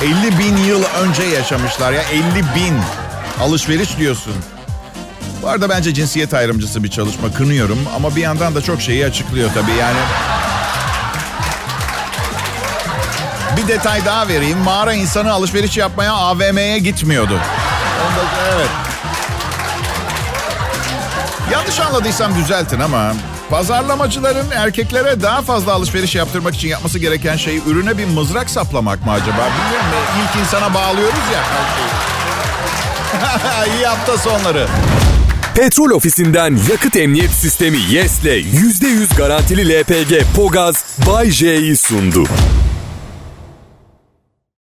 50 0.04 0.40
bin 0.40 0.58
yıl 0.58 0.84
önce 1.04 1.24
yaşamışlar 1.24 1.92
ya 1.92 2.02
50 2.02 2.24
bin 2.36 2.78
alışveriş 3.42 3.98
diyorsun. 3.98 4.34
Bu 5.42 5.48
arada 5.48 5.70
bence 5.70 5.94
cinsiyet 5.94 6.34
ayrımcısı 6.34 6.84
bir 6.84 6.90
çalışma 6.90 7.34
kınıyorum 7.34 7.80
ama 7.96 8.16
bir 8.16 8.22
yandan 8.22 8.56
da 8.56 8.62
çok 8.62 8.82
şeyi 8.82 9.06
açıklıyor 9.06 9.50
tabii 9.54 9.76
yani. 9.80 10.00
Bir 13.64 13.68
detay 13.68 14.06
daha 14.06 14.28
vereyim. 14.28 14.58
Mağara 14.58 14.94
insanı 14.94 15.32
alışveriş 15.32 15.78
yapmaya 15.78 16.14
AVM'ye 16.14 16.80
gitmiyordu. 16.80 17.34
Onda, 17.34 18.26
evet. 18.56 18.70
Yanlış 21.52 21.80
anladıysam 21.80 22.36
düzeltin 22.36 22.80
ama 22.80 23.14
pazarlamacıların 23.50 24.52
erkeklere 24.52 25.22
daha 25.22 25.42
fazla 25.42 25.74
alışveriş 25.74 26.16
yaptırmak 26.16 26.56
için 26.56 26.68
yapması 26.68 27.00
gereken 27.00 27.36
şey 27.38 27.58
ürüne 27.68 27.98
bir 27.98 28.06
mızrak 28.06 28.50
saplamak 28.50 29.06
mı 29.06 29.12
acaba? 29.12 29.32
Bilmiyorum. 29.32 30.10
İlk 30.24 30.42
insana 30.42 30.74
bağlıyoruz 30.74 31.24
ya. 31.34 31.44
İyi 33.76 33.86
hafta 33.86 34.18
sonları. 34.18 34.68
Petrol 35.56 35.90
ofisinden 35.90 36.60
yakıt 36.72 36.96
emniyet 36.96 37.32
sistemi 37.32 37.78
YES'le 37.90 38.24
%100 38.24 39.16
garantili 39.18 39.80
LPG 39.80 40.36
Pogaz 40.36 40.86
Bay 41.08 41.32
J'yi 41.32 41.78
sundu. 41.78 42.24